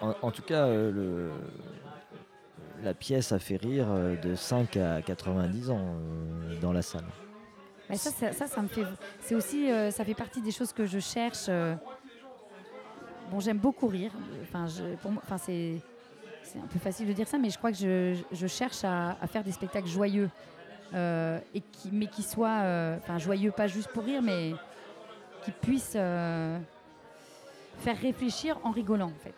En, 0.00 0.30
tout 0.30 0.42
cas, 0.42 0.66
euh, 0.66 1.30
la 2.82 2.94
pièce 2.94 3.32
a 3.32 3.38
fait 3.38 3.56
rire 3.56 3.86
euh, 3.88 4.16
de 4.16 4.34
5 4.34 4.76
à 4.76 5.02
90 5.02 5.70
ans 5.70 5.78
euh, 5.80 6.60
dans 6.60 6.72
la 6.72 6.82
salle. 6.82 7.06
ça, 7.94 8.10
ça, 8.10 8.62
me 8.62 8.68
fait. 8.68 8.84
C'est 9.20 9.34
aussi, 9.34 9.68
ça 9.90 10.04
fait 10.04 10.14
partie 10.14 10.42
des 10.42 10.50
choses 10.50 10.72
que 10.72 10.86
je 10.86 10.98
cherche. 10.98 11.48
bon, 13.30 13.40
j'aime 13.40 13.58
beaucoup 13.58 13.86
rire. 13.86 14.12
Enfin, 14.42 14.66
enfin, 15.16 15.38
c'est, 15.38 15.80
c'est 16.42 16.58
un 16.58 16.66
peu 16.66 16.78
facile 16.78 17.08
de 17.08 17.12
dire 17.12 17.28
ça, 17.28 17.38
mais 17.38 17.50
je 17.50 17.58
crois 17.58 17.72
que 17.72 17.78
je, 17.78 18.16
je 18.32 18.46
cherche 18.46 18.84
à, 18.84 19.16
faire 19.26 19.44
des 19.44 19.52
spectacles 19.52 19.88
joyeux 19.88 20.30
et 20.94 21.60
qui, 21.72 21.90
mais 21.92 22.06
qui 22.06 22.22
soient, 22.22 22.62
enfin, 22.98 23.18
joyeux 23.18 23.52
pas 23.52 23.66
juste 23.66 23.88
pour 23.88 24.04
rire, 24.04 24.22
mais 24.22 24.52
qui 25.44 25.52
puissent 25.52 25.96
faire 27.78 27.98
réfléchir 27.98 28.58
en 28.64 28.70
rigolant 28.70 29.06
en 29.06 29.22
fait. 29.22 29.34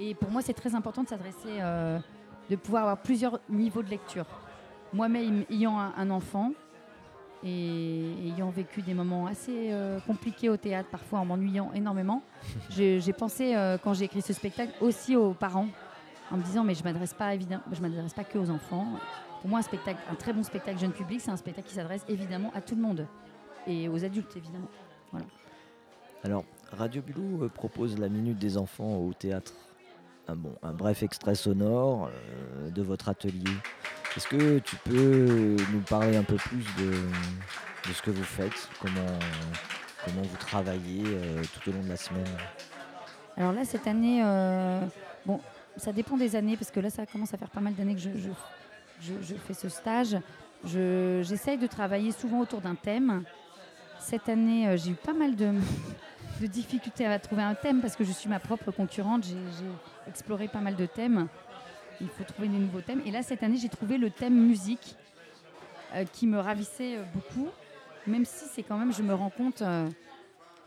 Et 0.00 0.14
pour 0.14 0.30
moi, 0.30 0.42
c'est 0.42 0.54
très 0.54 0.74
important 0.74 1.02
de 1.02 1.08
s'adresser, 1.08 1.60
euh, 1.60 1.98
de 2.50 2.56
pouvoir 2.56 2.82
avoir 2.82 2.98
plusieurs 2.98 3.40
niveaux 3.48 3.82
de 3.82 3.90
lecture. 3.90 4.26
Moi-même 4.92 5.44
ayant 5.50 5.78
un, 5.78 6.10
enfant, 6.10 6.52
Et 7.44 8.28
ayant 8.28 8.50
vécu 8.50 8.82
des 8.82 8.94
moments 8.94 9.26
assez 9.26 9.72
euh, 9.72 9.98
compliqués 10.06 10.48
au 10.48 10.56
théâtre, 10.56 10.88
parfois 10.90 11.20
en 11.20 11.24
m'ennuyant 11.24 11.72
énormément, 11.72 12.22
j'ai 12.70 13.12
pensé, 13.12 13.54
euh, 13.54 13.78
quand 13.82 13.94
j'ai 13.94 14.04
écrit 14.04 14.22
ce 14.22 14.32
spectacle, 14.32 14.72
aussi 14.80 15.16
aux 15.16 15.34
parents, 15.34 15.68
en 16.30 16.36
me 16.36 16.42
disant, 16.42 16.64
mais 16.64 16.74
je 16.74 16.84
m'adresse 16.84 17.14
pas, 17.14 17.34
évidemment, 17.34 17.62
je 17.72 17.80
m'adresse 17.80 18.14
pas 18.14 18.24
que 18.24 18.38
aux 18.38 18.50
enfants. 18.50 18.86
Pour 19.40 19.50
moi, 19.50 19.58
un 19.58 19.62
spectacle, 19.62 19.98
un 20.10 20.14
très 20.14 20.32
bon 20.32 20.42
spectacle 20.42 20.78
jeune 20.78 20.92
public, 20.92 21.20
c'est 21.20 21.30
un 21.30 21.36
spectacle 21.36 21.68
qui 21.68 21.74
s'adresse 21.74 22.04
évidemment 22.08 22.50
à 22.54 22.60
tout 22.60 22.74
le 22.74 22.82
monde 22.82 23.06
et 23.66 23.88
aux 23.88 24.04
adultes 24.04 24.36
évidemment. 24.36 24.68
Alors, 26.24 26.44
Radio 26.72 27.02
Bulot 27.02 27.44
euh, 27.44 27.48
propose 27.48 27.98
la 27.98 28.08
Minute 28.08 28.38
des 28.38 28.56
enfants 28.56 28.96
au 28.96 29.12
théâtre. 29.12 29.52
Un, 30.28 30.36
bon, 30.36 30.54
un 30.62 30.72
bref 30.72 31.02
extrait 31.02 31.34
sonore 31.34 32.08
euh, 32.08 32.70
de 32.70 32.82
votre 32.82 33.08
atelier. 33.08 33.50
Est-ce 34.16 34.28
que 34.28 34.58
tu 34.58 34.76
peux 34.76 35.56
nous 35.72 35.80
parler 35.88 36.16
un 36.16 36.22
peu 36.22 36.36
plus 36.36 36.64
de, 36.78 36.90
de 36.90 37.92
ce 37.94 38.02
que 38.02 38.10
vous 38.10 38.22
faites 38.24 38.68
Comment, 38.80 39.18
comment 40.04 40.22
vous 40.22 40.36
travaillez 40.36 41.02
euh, 41.06 41.42
tout 41.54 41.70
au 41.70 41.72
long 41.72 41.82
de 41.82 41.88
la 41.88 41.96
semaine? 41.96 42.24
Alors 43.36 43.52
là, 43.52 43.64
cette 43.64 43.86
année, 43.86 44.22
bon, 45.24 45.40
ça 45.78 45.90
dépend 45.92 46.18
des 46.18 46.36
années, 46.36 46.56
parce 46.58 46.70
que 46.70 46.80
là, 46.80 46.90
ça 46.90 47.06
commence 47.06 47.32
à 47.32 47.38
faire 47.38 47.48
pas 47.48 47.60
mal 47.62 47.74
d'années 47.74 47.94
que 47.94 48.00
je, 48.00 48.10
je, 48.10 48.28
je- 49.00 49.22
je 49.22 49.34
fais 49.34 49.54
ce 49.54 49.70
stage. 49.70 50.18
Je- 50.66 51.22
J'essaye 51.24 51.56
de 51.56 51.66
travailler 51.66 52.12
souvent 52.12 52.40
autour 52.40 52.60
d'un 52.60 52.74
thème. 52.74 53.22
Cette 53.98 54.28
année, 54.28 54.76
j'ai 54.76 54.90
eu 54.90 54.94
pas 54.94 55.14
mal 55.14 55.34
de, 55.34 55.50
de 56.42 56.46
difficultés 56.46 57.06
à 57.06 57.18
trouver 57.18 57.42
un 57.42 57.54
thème, 57.54 57.80
parce 57.80 57.96
que 57.96 58.04
je 58.04 58.12
suis 58.12 58.28
ma 58.28 58.40
propre 58.40 58.70
concurrente. 58.70 59.24
J'ai 59.24 59.36
exploré 60.08 60.48
pas 60.48 60.60
mal 60.60 60.76
de 60.76 60.86
thèmes. 60.86 61.28
Il 62.00 62.08
faut 62.08 62.24
trouver 62.24 62.48
des 62.48 62.58
nouveaux 62.58 62.80
thèmes. 62.80 63.00
Et 63.06 63.10
là, 63.10 63.22
cette 63.22 63.42
année, 63.42 63.56
j'ai 63.56 63.68
trouvé 63.68 63.96
le 63.96 64.10
thème 64.10 64.34
musique, 64.34 64.96
euh, 65.94 66.04
qui 66.04 66.26
me 66.26 66.38
ravissait 66.38 66.96
euh, 66.96 67.04
beaucoup, 67.14 67.48
même 68.06 68.24
si 68.24 68.46
c'est 68.52 68.62
quand 68.62 68.76
même, 68.76 68.92
je 68.92 69.02
me 69.02 69.14
rends 69.14 69.30
compte... 69.30 69.62
euh, 69.62 69.88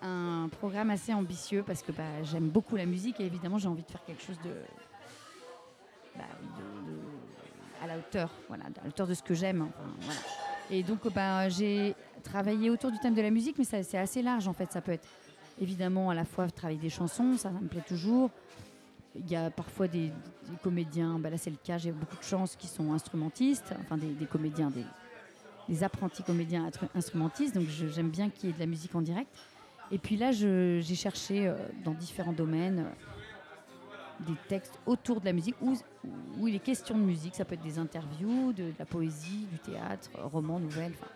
un 0.02 0.50
programme 0.50 0.92
assez 0.92 1.14
ambitieux 1.14 1.64
parce 1.66 1.82
que 1.82 1.92
bah, 1.92 2.04
j'aime 2.24 2.50
beaucoup 2.50 2.76
la 2.76 2.86
musique 2.86 3.20
et 3.20 3.26
évidemment 3.26 3.58
j'ai 3.58 3.70
envie 3.70 3.82
de 3.82 3.90
faire 3.90 4.04
quelque 4.06 4.22
chose 4.22 4.38
de, 4.44 4.54
bah, 6.16 6.26
à 7.82 7.88
la 7.88 7.98
hauteur, 7.98 8.30
voilà, 8.48 8.66
à 8.84 8.88
hauteur 8.88 9.08
de 9.08 9.16
ce 9.16 9.24
que 9.24 9.34
j'aime. 9.34 9.68
Et 10.70 10.84
donc 10.84 11.12
bah, 11.12 11.50
j'ai 11.50 11.96
travaillé 12.24 12.70
autour 12.70 12.92
du 12.92 13.00
thème 13.00 13.16
de 13.16 13.22
la 13.22 13.32
musique, 13.32 13.58
mais 13.58 13.64
c'est 13.64 13.98
assez 13.98 14.22
large 14.22 14.48
en 14.48 14.54
fait. 14.54 14.72
Ça 14.72 14.82
peut 14.82 14.92
être 14.92 15.08
évidemment 15.60 16.10
à 16.10 16.16
la 16.16 16.26
fois 16.26 16.50
travailler 16.50 16.80
des 16.80 16.90
chansons, 16.90 17.38
ça, 17.38 17.52
ça 17.52 17.60
me 17.60 17.68
plaît 17.68 17.84
toujours. 17.88 18.30
Il 19.16 19.30
y 19.30 19.36
a 19.36 19.50
parfois 19.50 19.88
des, 19.88 20.12
comédiens, 20.62 21.18
bah 21.20 21.30
là 21.30 21.38
c'est 21.38 21.50
le 21.50 21.58
cas, 21.64 21.78
j'ai 21.78 21.92
beaucoup 21.92 22.18
de 22.18 22.24
chance, 22.24 22.56
qui 22.56 22.68
sont 22.68 22.92
instrumentistes, 22.92 23.74
enfin 23.80 23.98
des, 23.98 24.26
comédiens, 24.26 24.72
des, 25.70 25.84
apprentis 25.84 26.24
comédiens 26.24 26.70
instrumentistes, 26.94 27.56
donc 27.56 27.68
j'aime 27.68 28.10
bien 28.10 28.30
qu'il 28.30 28.50
y 28.50 28.52
ait 28.52 28.56
de 28.56 28.60
la 28.60 28.66
musique 28.66 28.94
en 28.94 29.02
direct. 29.02 29.30
Et 29.92 30.00
puis 30.00 30.18
là, 30.18 30.32
j'ai 30.32 30.96
cherché 30.96 31.48
euh, 31.48 31.56
dans 31.84 31.94
différents 31.94 32.34
domaines 32.34 32.80
euh, 32.80 34.24
des 34.28 34.36
textes 34.50 34.80
autour 34.88 35.22
de 35.22 35.26
la 35.26 35.34
musique 35.34 35.56
où, 35.62 35.76
où 36.40 36.48
il 36.48 36.56
est 36.56 36.60
question 36.60 36.98
de 36.98 37.04
musique. 37.04 37.36
Ça 37.36 37.46
peut 37.46 37.54
être 37.54 37.62
des 37.62 37.78
interviews, 37.78 38.52
de, 38.52 38.64
de 38.64 38.74
la 38.80 38.86
poésie, 38.86 39.46
du 39.52 39.60
théâtre, 39.60 40.10
romans, 40.24 40.60
nouvelles. 40.60 40.94
enfin. 41.00 41.12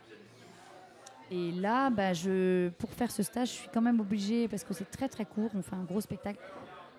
Et 1.32 1.52
là, 1.52 1.90
bah, 1.90 2.14
je, 2.14 2.70
pour 2.70 2.92
faire 2.92 3.12
ce 3.12 3.22
stage, 3.22 3.50
je 3.50 3.54
suis 3.54 3.70
quand 3.72 3.82
même 3.82 4.00
obligée, 4.00 4.48
parce 4.48 4.64
que 4.64 4.74
c'est 4.74 4.90
très 4.90 5.08
très 5.08 5.26
court, 5.26 5.52
on 5.56 5.62
fait 5.62 5.76
un 5.76 5.84
gros 5.84 6.02
spectacle, 6.02 6.40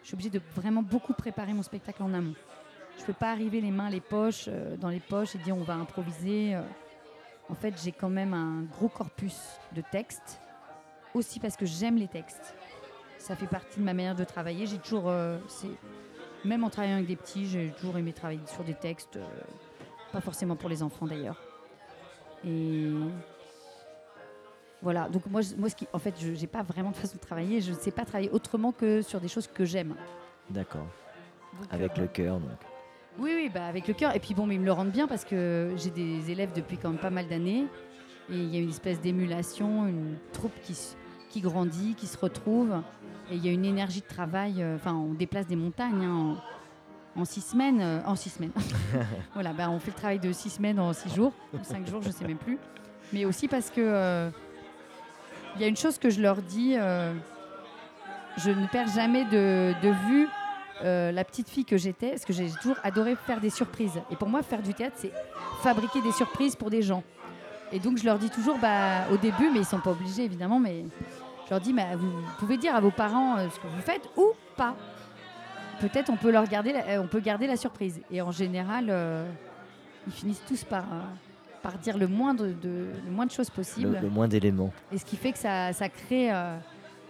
je 0.02 0.06
suis 0.06 0.14
obligée 0.14 0.30
de 0.30 0.40
vraiment 0.54 0.82
beaucoup 0.82 1.14
préparer 1.14 1.52
mon 1.52 1.62
spectacle 1.62 2.02
en 2.02 2.14
amont. 2.14 2.34
Je 2.96 3.02
ne 3.02 3.06
peux 3.06 3.12
pas 3.12 3.30
arriver 3.30 3.60
les 3.60 3.70
mains 3.70 3.90
les 3.90 4.00
poches, 4.00 4.44
euh, 4.48 4.76
dans 4.76 4.88
les 4.88 5.00
poches 5.00 5.34
et 5.34 5.38
dire 5.38 5.56
on 5.56 5.62
va 5.62 5.74
improviser. 5.74 6.54
euh. 6.54 6.62
En 7.48 7.54
fait, 7.54 7.74
j'ai 7.82 7.92
quand 7.92 8.08
même 8.08 8.32
un 8.34 8.62
gros 8.62 8.88
corpus 8.88 9.38
de 9.74 9.82
textes 9.90 10.40
aussi 11.14 11.40
parce 11.40 11.56
que 11.56 11.66
j'aime 11.66 11.96
les 11.96 12.06
textes. 12.06 12.54
Ça 13.18 13.34
fait 13.34 13.46
partie 13.46 13.80
de 13.80 13.84
ma 13.84 13.94
manière 13.94 14.14
de 14.14 14.24
travailler. 14.24 14.66
J'ai 14.66 14.78
toujours, 14.78 15.08
euh, 15.08 15.38
même 16.44 16.62
en 16.62 16.70
travaillant 16.70 16.96
avec 16.96 17.08
des 17.08 17.16
petits, 17.16 17.46
j'ai 17.46 17.72
toujours 17.78 17.98
aimé 17.98 18.12
travailler 18.12 18.46
sur 18.46 18.62
des 18.62 18.74
textes, 18.74 19.18
pas 20.12 20.20
forcément 20.20 20.54
pour 20.54 20.68
les 20.68 20.82
enfants 20.82 21.06
d'ailleurs. 21.06 21.40
Et 22.44 22.88
voilà. 24.82 25.08
Donc 25.08 25.26
moi, 25.26 25.40
moi, 25.58 25.68
ce 25.68 25.76
qui, 25.76 25.86
en 25.92 25.98
fait, 25.98 26.14
je 26.20 26.28
n'ai 26.30 26.46
pas 26.46 26.62
vraiment 26.62 26.90
de 26.90 26.96
façon 26.96 27.16
de 27.16 27.20
travailler. 27.20 27.60
Je 27.60 27.70
ne 27.72 27.76
sais 27.76 27.90
pas 27.90 28.04
travailler 28.04 28.30
autrement 28.30 28.72
que 28.72 29.02
sur 29.02 29.20
des 29.20 29.28
choses 29.28 29.46
que 29.46 29.64
j'aime. 29.64 29.94
D'accord. 30.48 30.86
Avec 31.70 31.98
euh, 31.98 32.02
le 32.02 32.06
cœur, 32.08 32.38
donc. 32.40 32.50
oui, 33.18 33.32
oui, 33.34 33.50
bah 33.52 33.66
avec 33.66 33.86
le 33.88 33.94
cœur. 33.94 34.14
Et 34.14 34.20
puis 34.20 34.34
bon, 34.34 34.46
mais 34.46 34.54
ils 34.54 34.60
me 34.60 34.64
le 34.66 34.72
rendent 34.72 34.90
bien 34.92 35.06
parce 35.06 35.24
que 35.24 35.72
j'ai 35.76 35.90
des 35.90 36.30
élèves 36.30 36.52
depuis 36.54 36.76
quand 36.78 36.90
même 36.90 36.98
pas 36.98 37.10
mal 37.10 37.26
d'années. 37.28 37.66
Et 38.30 38.36
il 38.36 38.54
y 38.54 38.56
a 38.58 38.60
une 38.60 38.70
espèce 38.70 39.00
d'émulation, 39.00 39.86
une 39.88 40.16
troupe 40.32 40.52
qui, 40.62 41.40
grandit, 41.40 41.94
qui 41.96 42.06
se 42.06 42.16
retrouve. 42.16 42.72
Et 43.30 43.36
il 43.36 43.44
y 43.44 43.48
a 43.48 43.52
une 43.52 43.64
énergie 43.64 44.00
de 44.00 44.06
travail. 44.06 44.62
euh, 44.62 44.76
Enfin, 44.76 44.94
on 44.94 45.14
déplace 45.14 45.46
des 45.48 45.56
montagnes 45.56 46.04
hein, 46.04 46.36
en, 47.16 47.20
en 47.20 47.24
six 47.24 47.40
semaines. 47.40 47.80
euh, 47.80 48.00
en 48.06 48.14
six 48.14 48.30
semaines. 48.30 48.52
voilà, 49.34 49.52
bah, 49.52 49.68
on 49.70 49.78
fait 49.80 49.90
le 49.90 49.96
travail 49.96 50.18
de 50.20 50.32
six 50.32 50.50
semaines 50.50 50.78
en 50.78 50.92
six 50.92 51.12
jours, 51.14 51.32
ou 51.52 51.58
cinq 51.64 51.86
jours, 51.88 52.02
je 52.02 52.10
sais 52.10 52.24
même 52.26 52.38
plus. 52.38 52.58
Mais 53.12 53.24
aussi 53.24 53.48
parce 53.48 53.70
que 53.70 53.80
euh, 53.80 54.30
il 55.54 55.62
y 55.62 55.64
a 55.64 55.68
une 55.68 55.76
chose 55.76 55.98
que 55.98 56.10
je 56.10 56.20
leur 56.20 56.36
dis. 56.36 56.74
euh, 56.78 57.12
je 58.36 58.50
ne 58.50 58.66
perds 58.66 58.88
jamais 58.88 59.24
de, 59.24 59.74
vue 60.08 60.28
euh, 60.82 61.12
la 61.12 61.24
petite 61.24 61.48
fille 61.48 61.64
que 61.64 61.76
j'étais, 61.76 62.10
parce 62.10 62.24
que 62.24 62.32
j'ai 62.32 62.48
toujours 62.50 62.76
adoré 62.82 63.16
faire 63.16 63.40
des 63.40 63.50
surprises. 63.50 64.00
Et 64.10 64.16
pour 64.16 64.28
moi, 64.28 64.42
faire 64.42 64.62
du 64.62 64.72
théâtre, 64.72 64.96
c'est 64.98 65.12
fabriquer 65.62 66.00
des 66.00 66.12
surprises 66.12 66.56
pour 66.56 66.70
des 66.70 66.82
gens. 66.82 67.02
Et 67.72 67.78
donc, 67.78 67.98
je 67.98 68.04
leur 68.04 68.18
dis 68.18 68.30
toujours, 68.30 68.58
bah, 68.58 69.08
au 69.12 69.16
début, 69.16 69.50
mais 69.52 69.60
ils 69.60 69.64
sont 69.64 69.80
pas 69.80 69.90
obligés, 69.90 70.24
évidemment, 70.24 70.58
mais 70.58 70.84
je 71.46 71.50
leur 71.50 71.60
dis, 71.60 71.72
bah, 71.72 71.96
vous 71.96 72.10
pouvez 72.38 72.56
dire 72.56 72.74
à 72.74 72.80
vos 72.80 72.90
parents 72.90 73.36
euh, 73.36 73.48
ce 73.50 73.58
que 73.60 73.66
vous 73.66 73.82
faites 73.82 74.08
ou 74.16 74.32
pas. 74.56 74.74
Peut-être 75.80 76.10
on 76.10 76.16
peut 76.16 76.30
leur 76.30 76.44
garder, 76.44 76.72
la, 76.72 77.00
on 77.00 77.06
peut 77.06 77.20
garder 77.20 77.46
la 77.46 77.56
surprise. 77.56 78.00
Et 78.10 78.20
en 78.22 78.30
général, 78.30 78.94
ils 80.06 80.12
finissent 80.12 80.42
tous 80.46 80.62
par, 80.62 80.84
par 81.62 81.78
dire 81.78 81.98
le 81.98 82.06
moindre 82.08 82.46
de, 82.46 82.86
le 83.04 83.10
moins 83.10 83.26
de 83.26 83.30
choses 83.30 83.50
possible. 83.50 83.94
Le, 83.94 84.00
le 84.00 84.10
moins 84.10 84.28
d'éléments. 84.28 84.72
Et 84.92 84.98
ce 84.98 85.04
qui 85.04 85.16
fait 85.16 85.32
que 85.32 85.38
ça, 85.38 85.72
ça 85.72 85.88
crée 85.88 86.32
euh, 86.32 86.56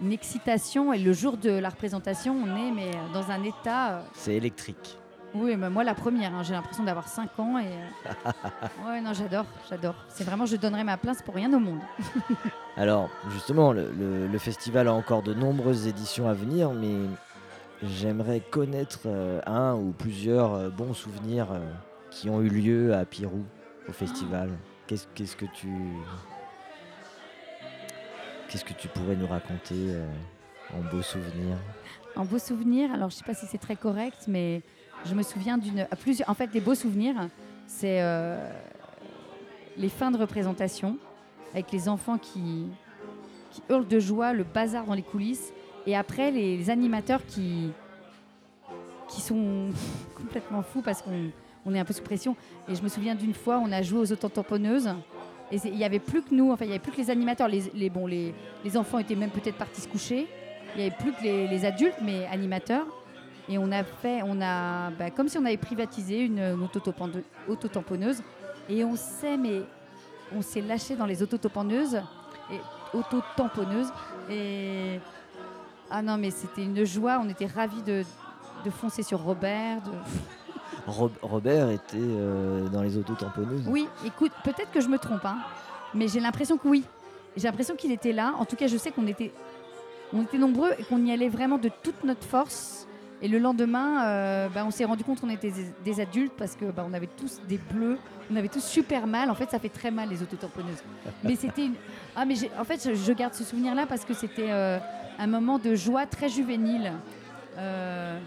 une 0.03 0.13
excitation. 0.13 0.93
Et 0.93 0.99
le 0.99 1.13
jour 1.13 1.37
de 1.37 1.51
la 1.51 1.69
représentation, 1.69 2.35
on 2.35 2.57
est 2.57 2.71
mais, 2.73 2.89
euh, 2.95 3.13
dans 3.15 3.31
un 3.31 3.43
état. 3.45 3.91
euh, 3.99 4.03
C'est 4.15 4.35
électrique. 4.35 4.97
oui, 5.35 5.57
mais 5.57 5.71
moi 5.71 5.85
la 5.85 5.95
première, 5.95 6.35
hein, 6.35 6.43
j'ai 6.43 6.55
l'impression 6.55 6.83
d'avoir 6.85 7.07
5 7.09 7.39
ans. 7.39 7.59
Et, 7.59 7.65
ouais, 8.87 9.01
non, 9.01 9.13
j'adore, 9.13 9.45
j'adore. 9.69 9.95
C'est 10.09 10.25
vraiment, 10.25 10.47
je 10.47 10.57
donnerais 10.57 10.85
ma 10.85 10.97
place 10.97 11.23
pour 11.23 11.35
rien 11.35 11.53
au 11.55 11.61
monde. 11.61 11.81
Alors, 12.77 13.09
justement, 13.31 13.73
le, 13.73 13.91
le- 13.93 14.27
le 14.27 14.39
festival 14.39 14.89
a 14.89 14.93
encore 14.95 15.23
de 15.23 15.35
nombreuses 15.35 15.87
éditions 15.87 16.29
à 16.29 16.35
venir, 16.35 16.71
mais 16.73 16.97
j'aimerais 17.83 18.41
connaître 18.41 19.01
euh, 19.07 19.41
un 19.47 19.75
ou 19.75 19.93
plusieurs 19.97 20.71
bons 20.71 20.95
souvenirs 20.95 21.49
qui 22.11 22.29
ont 22.29 22.41
eu 22.43 22.49
lieu 22.49 22.95
à 22.95 23.05
Pirou 23.05 23.45
au 23.90 23.92
festival. 23.92 24.50
Qu'est-ce 24.87 25.37
que 25.37 25.44
tu. 25.44 25.68
Qu'est-ce 28.48 28.64
que 28.64 28.72
tu 28.72 28.88
pourrais 28.88 29.14
nous 29.14 29.26
raconter 29.26 29.74
euh, 29.74 30.07
en 30.74 30.81
beaux 30.90 31.03
souvenirs? 31.03 31.57
Un 32.16 32.24
beau 32.24 32.38
souvenir, 32.38 32.92
alors 32.92 33.11
je 33.11 33.16
sais 33.16 33.24
pas 33.24 33.35
si 33.35 33.46
c'est 33.46 33.59
très 33.59 33.76
correct, 33.76 34.24
mais 34.26 34.62
je 35.05 35.14
me 35.14 35.22
souviens 35.22 35.59
d'une. 35.59 35.87
plusieurs. 36.00 36.29
En 36.29 36.35
fait, 36.35 36.53
les 36.53 36.61
beaux 36.61 36.74
souvenirs, 36.74 37.29
c'est 37.66 38.03
euh, 38.03 38.50
les 39.76 39.88
fins 39.88 40.11
de 40.11 40.18
représentation 40.18 40.98
avec 41.53 41.70
les 41.70 41.88
enfants 41.88 42.18
qui, 42.18 42.66
qui 43.50 43.62
hurlent 43.68 43.87
de 43.87 44.00
joie, 44.00 44.33
le 44.33 44.44
bazar 44.44 44.85
dans 44.85 44.94
les 44.94 45.03
coulisses, 45.03 45.53
et 45.87 45.96
après 45.96 46.33
les, 46.33 46.57
les 46.57 46.70
animateurs 46.70 47.24
qui, 47.26 47.70
qui 49.09 49.20
sont 49.20 49.68
complètement 50.16 50.62
fous 50.62 50.83
parce 50.83 51.03
qu'on 51.03 51.31
on 51.66 51.75
est 51.75 51.79
un 51.79 51.85
peu 51.85 51.92
sous 51.92 52.03
pression. 52.03 52.37
Et 52.68 52.75
je 52.75 52.83
me 52.83 52.88
souviens 52.88 53.14
d'une 53.14 53.35
fois, 53.35 53.61
on 53.64 53.70
a 53.73 53.83
joué 53.83 54.01
aux 54.01 54.12
autotamponneuses. 54.12 54.88
Et 55.53 55.59
il 55.64 55.77
n'y 55.77 55.85
avait 55.85 55.99
plus 55.99 56.23
que 56.23 56.35
nous, 56.35 56.53
enfin 56.53 56.64
il 56.64 56.68
n'y 56.68 56.75
avait 56.75 56.83
plus 56.83 56.92
que 56.92 56.99
les 56.99 57.11
animateurs. 57.11 57.49
Les, 57.49 57.62
les, 57.75 58.35
les, 58.64 58.77
enfants 58.77 58.99
étaient 58.99 59.16
même 59.16 59.31
peut-être 59.31 59.57
partis 59.57 59.81
se 59.81 59.88
coucher. 59.88 60.29
Il 60.75 60.81
n'y 60.81 60.87
avait 60.87 60.96
plus 60.96 61.12
que 61.12 61.23
les, 61.23 61.64
adultes, 61.64 61.96
mais 62.03 62.27
animateurs. 62.27 62.87
Et 63.49 63.59
on 63.59 63.73
a 63.73 63.83
fait, 63.83 64.20
on 64.25 64.40
a, 64.40 64.90
bah, 64.90 65.11
comme 65.11 65.29
si 65.29 65.38
on 65.38 65.44
avait 65.44 65.57
privatisé 65.57 66.20
une, 66.20 66.38
une 66.38 66.68
autotamponneuse. 67.49 68.23
Et 68.68 68.85
on 68.85 68.94
s'est, 68.94 69.37
mais 69.37 69.62
on 70.33 70.42
s'est 70.42 70.61
lâché 70.61 70.94
dans 70.94 71.07
les 71.07 71.23
autotamponneuses 71.23 72.01
et 72.53 72.96
autotamponneuses. 72.96 73.92
Et 74.31 75.01
ah 75.90 76.03
non, 76.03 76.16
mais 76.16 76.31
c'était 76.31 76.62
une 76.62 76.85
joie. 76.85 77.20
On 77.25 77.29
était 77.29 77.46
ravis 77.46 77.83
de, 77.83 78.05
de 78.64 78.70
foncer 78.70 79.03
sur 79.03 79.20
Robert. 79.20 79.83
Rob- 80.87 81.12
Robert 81.22 81.70
était 81.70 81.96
euh, 81.98 82.68
dans 82.68 82.83
les 82.83 82.96
autotamponneuses 82.96 83.64
Oui, 83.66 83.88
écoute, 84.06 84.33
peut-être 84.44 84.70
que 84.72 84.80
je 84.80 84.88
me 84.88 84.98
trompe, 84.98 85.24
hein, 85.24 85.38
mais 85.94 86.09
j'ai 86.09 86.20
l'impression 86.20 86.56
que 86.56 86.68
oui. 86.68 86.85
J'ai 87.37 87.46
l'impression 87.48 87.76
qu'il 87.76 87.92
était 87.92 88.12
là. 88.12 88.35
En 88.38 88.44
tout 88.44 88.56
cas, 88.56 88.66
je 88.66 88.76
sais 88.76 88.90
qu'on 88.90 89.06
était, 89.06 89.33
on 90.12 90.22
était 90.22 90.38
nombreux 90.38 90.70
et 90.78 90.83
qu'on 90.85 91.04
y 91.04 91.12
allait 91.12 91.28
vraiment 91.28 91.59
de 91.59 91.70
toute 91.83 92.02
notre 92.04 92.24
force. 92.26 92.87
Et 93.22 93.28
le 93.28 93.38
lendemain, 93.38 94.04
euh, 94.06 94.48
bah, 94.48 94.64
on 94.66 94.70
s'est 94.70 94.85
rendu 94.87 95.04
compte 95.04 95.20
qu'on 95.20 95.28
était 95.28 95.50
des, 95.50 95.66
des 95.85 96.00
adultes 96.00 96.33
parce 96.38 96.56
que 96.56 96.64
bah, 96.70 96.85
on 96.88 96.94
avait 96.94 97.06
tous 97.06 97.40
des 97.46 97.59
bleus, 97.59 97.98
on 98.33 98.37
avait 98.37 98.48
tous 98.48 98.64
super 98.64 99.06
mal. 99.06 99.30
En 99.30 99.35
fait, 99.35 99.50
ça 99.50 99.59
fait 99.59 99.68
très 99.68 99.90
mal 99.90 100.09
les 100.09 100.22
autotamponneuses. 100.22 100.83
mais 101.24 101.37
c'était 101.37 101.66
une... 101.66 101.74
ah 102.16 102.24
mais 102.24 102.35
en 102.59 102.64
fait, 102.64 102.83
je, 102.83 102.94
je 102.94 103.12
garde 103.12 103.35
ce 103.35 103.44
souvenir-là 103.44 103.85
parce 103.87 104.04
que 104.06 104.14
c'était 104.14 104.50
euh, 104.50 104.78
un 105.18 105.26
moment 105.26 105.59
de 105.59 105.74
joie 105.74 106.06
très 106.06 106.28
juvénile. 106.30 106.92
Euh, 107.59 108.18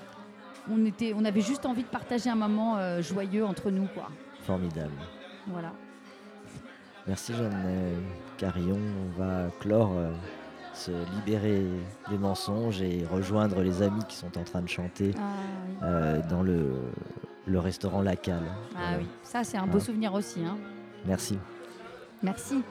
on 0.71 0.85
était, 0.85 1.13
on 1.15 1.25
avait 1.25 1.41
juste 1.41 1.65
envie 1.65 1.83
de 1.83 1.87
partager 1.87 2.29
un 2.29 2.35
moment 2.35 2.77
euh, 2.77 3.01
joyeux 3.01 3.45
entre 3.45 3.69
nous, 3.71 3.87
quoi. 3.93 4.09
Formidable. 4.43 4.91
Voilà. 5.47 5.71
Merci 7.07 7.33
Jeanne 7.33 7.51
euh, 7.65 7.99
Carillon. 8.37 8.79
On 9.05 9.19
va 9.19 9.49
clore, 9.59 9.91
euh, 9.97 10.11
se 10.73 10.91
libérer 11.15 11.63
des 12.09 12.17
mensonges 12.17 12.81
et 12.81 13.05
rejoindre 13.05 13.61
les 13.61 13.81
amis 13.81 14.03
qui 14.07 14.15
sont 14.15 14.37
en 14.37 14.43
train 14.43 14.61
de 14.61 14.69
chanter 14.69 15.11
Ah, 15.17 15.21
oui. 15.67 15.75
euh, 15.83 16.21
dans 16.29 16.41
le, 16.43 16.71
le 17.45 17.59
restaurant 17.59 18.01
Lacal. 18.01 18.41
Ah 18.75 18.93
oui, 18.99 19.05
ça 19.21 19.43
c'est 19.43 19.57
un 19.57 19.67
beau 19.67 19.79
souvenir 19.79 20.13
aussi. 20.13 20.39
hein. 20.45 20.57
Merci. 21.05 21.37
Merci. 22.21 22.63